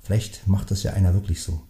Vielleicht 0.00 0.46
macht 0.46 0.70
das 0.70 0.84
ja 0.84 0.92
einer 0.92 1.14
wirklich 1.14 1.42
so. 1.42 1.62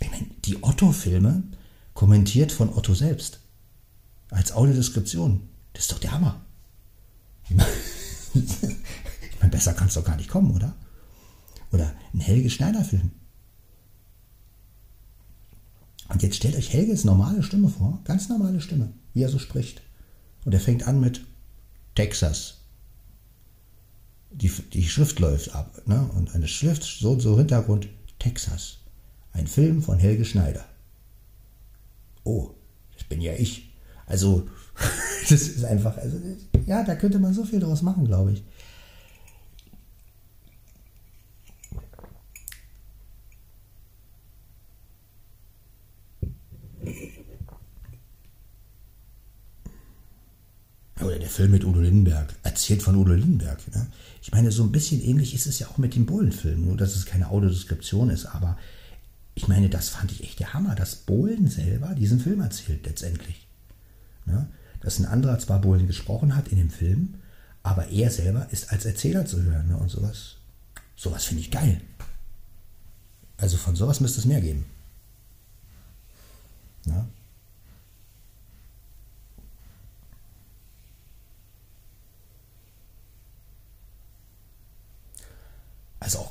Ich 0.00 0.10
meine, 0.10 0.26
die 0.46 0.62
Otto-Filme 0.62 1.42
kommentiert 1.92 2.52
von 2.52 2.72
Otto 2.72 2.94
selbst. 2.94 3.40
Als 4.30 4.52
Audiodeskription. 4.52 5.46
Das 5.74 5.84
ist 5.84 5.92
doch 5.92 5.98
der 5.98 6.12
Hammer. 6.12 6.40
Ich 8.34 9.42
meine, 9.42 9.50
besser 9.52 9.74
kann 9.74 9.88
es 9.88 9.94
doch 9.94 10.04
gar 10.04 10.16
nicht 10.16 10.30
kommen, 10.30 10.54
oder? 10.54 10.74
Oder 11.72 11.92
ein 12.14 12.20
Helge 12.20 12.50
Schneider-Film. 12.50 13.10
Und 16.08 16.22
jetzt 16.22 16.36
stellt 16.36 16.56
euch 16.56 16.72
Helges 16.72 17.04
normale 17.04 17.42
Stimme 17.42 17.68
vor, 17.68 18.00
ganz 18.04 18.28
normale 18.28 18.60
Stimme, 18.60 18.92
wie 19.12 19.22
er 19.22 19.28
so 19.28 19.38
spricht. 19.38 19.82
Und 20.44 20.54
er 20.54 20.60
fängt 20.60 20.86
an 20.86 21.00
mit 21.00 21.22
Texas. 21.94 22.58
Die, 24.30 24.48
die 24.48 24.88
Schrift 24.88 25.18
läuft 25.18 25.54
ab. 25.54 25.82
Ne? 25.86 26.08
Und 26.14 26.34
eine 26.34 26.46
Schrift, 26.46 26.84
so 26.84 27.18
so 27.18 27.36
Hintergrund, 27.36 27.88
Texas. 28.18 28.78
Ein 29.32 29.46
Film 29.46 29.82
von 29.82 29.98
Helge 29.98 30.24
Schneider. 30.24 30.64
Oh, 32.22 32.50
das 32.94 33.04
bin 33.04 33.20
ja 33.20 33.34
ich. 33.34 33.72
Also, 34.06 34.48
das 35.28 35.42
ist 35.42 35.64
einfach, 35.64 35.96
also, 35.96 36.18
ja, 36.66 36.84
da 36.84 36.94
könnte 36.94 37.18
man 37.18 37.34
so 37.34 37.44
viel 37.44 37.60
draus 37.60 37.82
machen, 37.82 38.04
glaube 38.04 38.32
ich. 38.32 38.44
Oder 51.00 51.18
der 51.18 51.28
Film 51.28 51.50
mit 51.50 51.64
Udo 51.64 51.80
Lindenberg, 51.80 52.34
erzählt 52.42 52.82
von 52.82 52.96
Udo 52.96 53.12
Lindenberg. 53.12 53.58
Ne? 53.74 53.86
Ich 54.22 54.32
meine, 54.32 54.50
so 54.50 54.62
ein 54.62 54.72
bisschen 54.72 55.02
ähnlich 55.02 55.34
ist 55.34 55.46
es 55.46 55.58
ja 55.58 55.68
auch 55.68 55.78
mit 55.78 55.94
dem 55.94 56.06
Bohlen-Film, 56.06 56.64
nur 56.64 56.76
dass 56.76 56.96
es 56.96 57.04
keine 57.04 57.28
Audiodeskription 57.28 58.08
ist, 58.08 58.26
aber 58.26 58.56
ich 59.34 59.46
meine, 59.46 59.68
das 59.68 59.90
fand 59.90 60.10
ich 60.10 60.24
echt 60.24 60.40
der 60.40 60.54
Hammer, 60.54 60.74
dass 60.74 60.96
Bohlen 60.96 61.48
selber 61.48 61.94
diesen 61.94 62.18
Film 62.18 62.40
erzählt, 62.40 62.86
letztendlich. 62.86 63.46
Ne? 64.24 64.48
Dass 64.80 64.98
ein 64.98 65.04
anderer 65.04 65.38
zwar 65.38 65.60
Bohlen 65.60 65.86
gesprochen 65.86 66.34
hat 66.34 66.48
in 66.48 66.56
dem 66.56 66.70
Film, 66.70 67.16
aber 67.62 67.88
er 67.88 68.10
selber 68.10 68.48
ist 68.50 68.72
als 68.72 68.86
Erzähler 68.86 69.26
zu 69.26 69.42
hören 69.42 69.68
ne? 69.68 69.76
und 69.76 69.90
sowas. 69.90 70.36
Sowas 70.96 71.24
finde 71.24 71.42
ich 71.42 71.50
geil. 71.50 71.82
Also 73.36 73.58
von 73.58 73.76
sowas 73.76 74.00
müsste 74.00 74.20
es 74.20 74.24
mehr 74.24 74.40
geben. 74.40 74.64
Ne? 76.86 77.06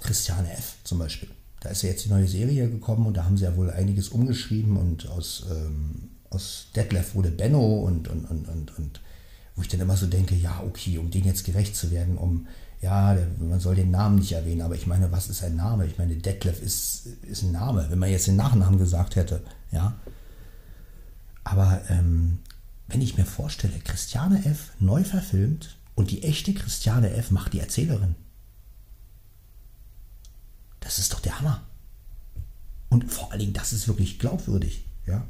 Christiane 0.06 0.52
F. 0.54 0.76
zum 0.84 1.00
Beispiel. 1.00 1.30
Da 1.60 1.70
ist 1.70 1.82
ja 1.82 1.90
jetzt 1.90 2.06
die 2.06 2.10
neue 2.10 2.28
Serie 2.28 2.70
gekommen 2.70 3.08
und 3.08 3.18
da 3.18 3.26
haben 3.26 3.38
sie 3.38 3.46
ja 3.46 3.56
wohl 3.56 3.72
einiges 3.72 4.10
umgeschrieben 4.10 4.78
und 4.78 5.10
aus, 5.10 5.46
ähm, 5.50 6.12
aus 6.30 6.68
Detlef 6.76 7.16
wurde 7.16 7.32
Benno 7.32 7.80
und, 7.80 8.08
und, 8.08 8.26
und, 8.26 8.48
und, 8.48 8.78
und 8.78 9.02
wo 9.56 9.62
ich 9.62 9.68
dann 9.68 9.80
immer 9.80 9.98
so 9.98 10.06
denke, 10.06 10.36
ja, 10.36 10.62
okay, 10.66 10.98
um 11.00 11.10
den 11.10 11.24
jetzt 11.24 11.44
gerecht 11.44 11.76
zu 11.76 11.90
werden, 11.90 12.18
um, 12.18 12.48
ja, 12.82 13.16
der, 13.16 13.28
man 13.40 13.60
soll 13.60 13.76
den 13.76 13.90
Namen 13.90 14.18
nicht 14.18 14.34
erwähnen, 14.34 14.62
aber 14.62 14.76
ich 14.76 14.86
meine, 14.86 15.12
was 15.12 15.30
ist 15.30 15.44
ein 15.44 15.56
Name? 15.56 15.88
Ich 15.88 15.98
meine, 15.98 16.16
Detlef 16.16 16.62
ist, 16.62 17.08
ist 17.24 17.42
ein 17.42 17.54
Name, 17.54 17.88
wenn 17.90 18.00
man 18.00 18.12
jetzt 18.12 18.28
den 18.28 18.36
Nachnamen 18.36 18.78
gesagt 18.78 19.16
hätte, 19.16 19.42
ja. 19.72 19.96
Aber 21.44 21.82
ähm, 21.90 22.40
wenn 22.88 23.02
ich 23.02 23.18
mir 23.18 23.26
vorstelle, 23.26 23.80
Christiane 23.84 24.46
F. 24.46 24.72
neu 24.80 25.04
verfilmt 25.04 25.78
und 25.96 26.12
die 26.12 26.24
echte 26.24 26.54
Christiane 26.54 27.12
F. 27.12 27.32
macht 27.32 27.54
die 27.54 27.60
Erzählerin. 27.60 28.16
Das 30.86 31.00
ist 31.00 31.12
doch 31.12 31.20
der 31.20 31.40
Hammer. 31.40 31.64
Und 32.90 33.12
vor 33.12 33.32
allen 33.32 33.40
Dingen, 33.40 33.54
das 33.54 33.74
ist 33.74 33.88
wirklich 33.88 34.20
glaubwürdig. 34.20 34.86
Ja? 35.08 35.26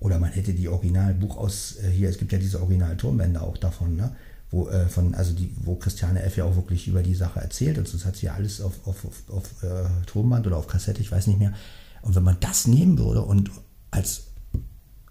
Oder 0.00 0.18
man 0.18 0.32
hätte 0.32 0.52
die 0.52 0.68
Originalbuch 0.68 1.36
aus, 1.36 1.76
äh, 1.76 1.90
hier, 1.90 2.10
es 2.10 2.18
gibt 2.18 2.32
ja 2.32 2.38
diese 2.38 2.60
Original-Tonbänder 2.60 3.42
auch 3.42 3.56
davon, 3.56 3.94
ne? 3.94 4.16
wo, 4.50 4.68
äh, 4.68 4.88
von, 4.88 5.14
also 5.14 5.32
die, 5.32 5.54
wo 5.64 5.76
Christiane 5.76 6.24
F. 6.24 6.38
ja 6.38 6.44
auch 6.44 6.56
wirklich 6.56 6.88
über 6.88 7.04
die 7.04 7.14
Sache 7.14 7.38
erzählt. 7.38 7.78
Und 7.78 7.94
das 7.94 8.04
hat 8.04 8.16
sie 8.16 8.26
ja 8.26 8.34
alles 8.34 8.60
auf, 8.60 8.84
auf, 8.84 9.04
auf, 9.04 9.30
auf 9.30 9.62
äh, 9.62 9.88
Tonband 10.06 10.48
oder 10.48 10.56
auf 10.56 10.66
Kassette, 10.66 11.00
ich 11.00 11.12
weiß 11.12 11.28
nicht 11.28 11.38
mehr. 11.38 11.54
Und 12.02 12.16
wenn 12.16 12.24
man 12.24 12.40
das 12.40 12.66
nehmen 12.66 12.98
würde 12.98 13.22
und 13.22 13.52
als 13.92 14.24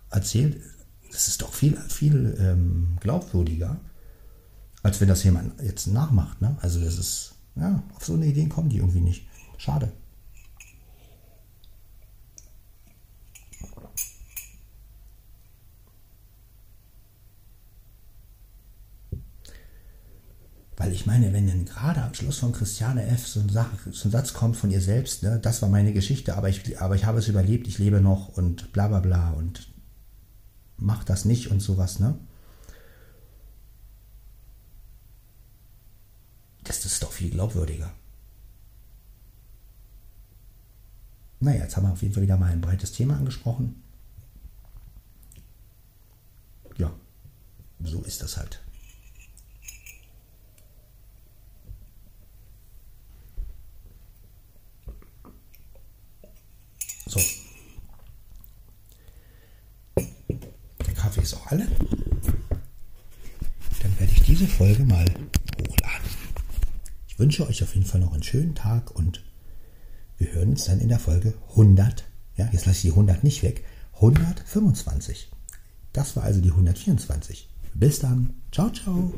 erzählt, 0.10 0.62
das 1.10 1.30
ist 1.30 1.42
doch 1.42 1.54
viel, 1.54 1.78
viel 1.88 2.36
ähm, 2.38 2.98
glaubwürdiger, 3.00 3.80
als 4.86 5.02
wenn 5.02 5.08
das 5.08 5.24
jemand 5.24 5.60
jetzt 5.64 5.88
nachmacht. 5.88 6.42
Ne? 6.42 6.56
Also 6.62 6.80
das 6.80 7.00
ist, 7.00 7.34
ja, 7.56 7.82
auf 7.96 8.06
so 8.06 8.14
eine 8.14 8.28
Idee 8.28 8.48
kommen 8.48 8.70
die 8.70 8.78
irgendwie 8.78 9.02
nicht. 9.02 9.28
Schade. 9.58 9.92
Weil 20.78 20.92
ich 20.92 21.08
meine, 21.08 21.34
wenn 21.34 21.48
dann 21.48 21.66
gerade 21.66 22.04
am 22.04 22.14
Schluss 22.14 22.38
von 22.38 22.52
Christiane 22.52 23.08
F. 23.08 23.26
so 23.26 23.40
ein, 23.40 23.50
Satz 23.50 24.34
kommt 24.34 24.56
von 24.56 24.70
ihr 24.70 24.82
selbst, 24.82 25.24
ne, 25.24 25.40
das 25.42 25.64
war 25.64 25.70
meine 25.70 25.94
Geschichte, 25.94 26.38
aber 26.38 26.50
ich, 26.50 26.80
aber 26.80 26.94
ich 26.94 27.06
habe 27.06 27.18
es 27.18 27.28
überlebt, 27.28 27.68
ich 27.68 27.80
lebe 27.80 28.02
noch 28.02 28.38
und 28.38 28.72
bla 28.72 28.88
bla 28.88 29.00
bla 29.00 29.32
und 29.32 29.68
mach 30.78 31.04
das 31.04 31.26
nicht 31.26 31.50
und 31.50 31.60
sowas, 31.60 32.00
ne? 32.00 32.20
Das 36.66 36.84
ist 36.84 37.02
doch 37.02 37.12
viel 37.12 37.30
glaubwürdiger. 37.30 37.94
Naja, 41.40 41.64
jetzt 41.64 41.78
haben 41.78 41.84
wir 41.84 41.92
auf 41.94 42.02
jeden 42.02 42.14
Fall 42.14 42.24
wieder 42.24 42.38
mal 42.38 42.52
ein 42.52 42.62
breites 42.62 42.92
Thema 42.92 43.16
angesprochen. 43.16 43.84
Ja, 46.78 46.92
so 47.84 48.02
ist 48.02 48.22
das 48.22 48.38
halt. 48.38 48.62
So. 57.06 57.20
Der 60.86 60.94
Kaffee 60.96 61.22
ist 61.22 61.36
auch 61.36 61.48
alle. 61.48 61.68
Dann 63.82 64.00
werde 64.00 64.12
ich 64.12 64.24
diese 64.24 64.48
Folge 64.48 64.84
mal. 64.84 65.06
Ich 67.16 67.20
wünsche 67.20 67.48
euch 67.48 67.64
auf 67.64 67.74
jeden 67.76 67.88
Fall 67.88 68.02
noch 68.02 68.12
einen 68.12 68.24
schönen 68.24 68.56
Tag 68.56 68.94
und 68.94 69.24
wir 70.18 70.34
hören 70.34 70.50
uns 70.50 70.66
dann 70.66 70.82
in 70.82 70.90
der 70.90 71.00
Folge 71.00 71.34
100. 71.52 72.04
Ja, 72.36 72.50
jetzt 72.52 72.66
lasse 72.66 72.80
ich 72.80 72.82
die 72.82 72.90
100 72.90 73.24
nicht 73.24 73.42
weg. 73.42 73.64
125. 73.94 75.32
Das 75.94 76.18
war 76.18 76.24
also 76.24 76.42
die 76.42 76.52
124. 76.52 77.48
Bis 77.74 78.00
dann. 78.00 78.34
Ciao, 78.52 78.70
ciao. 78.70 79.14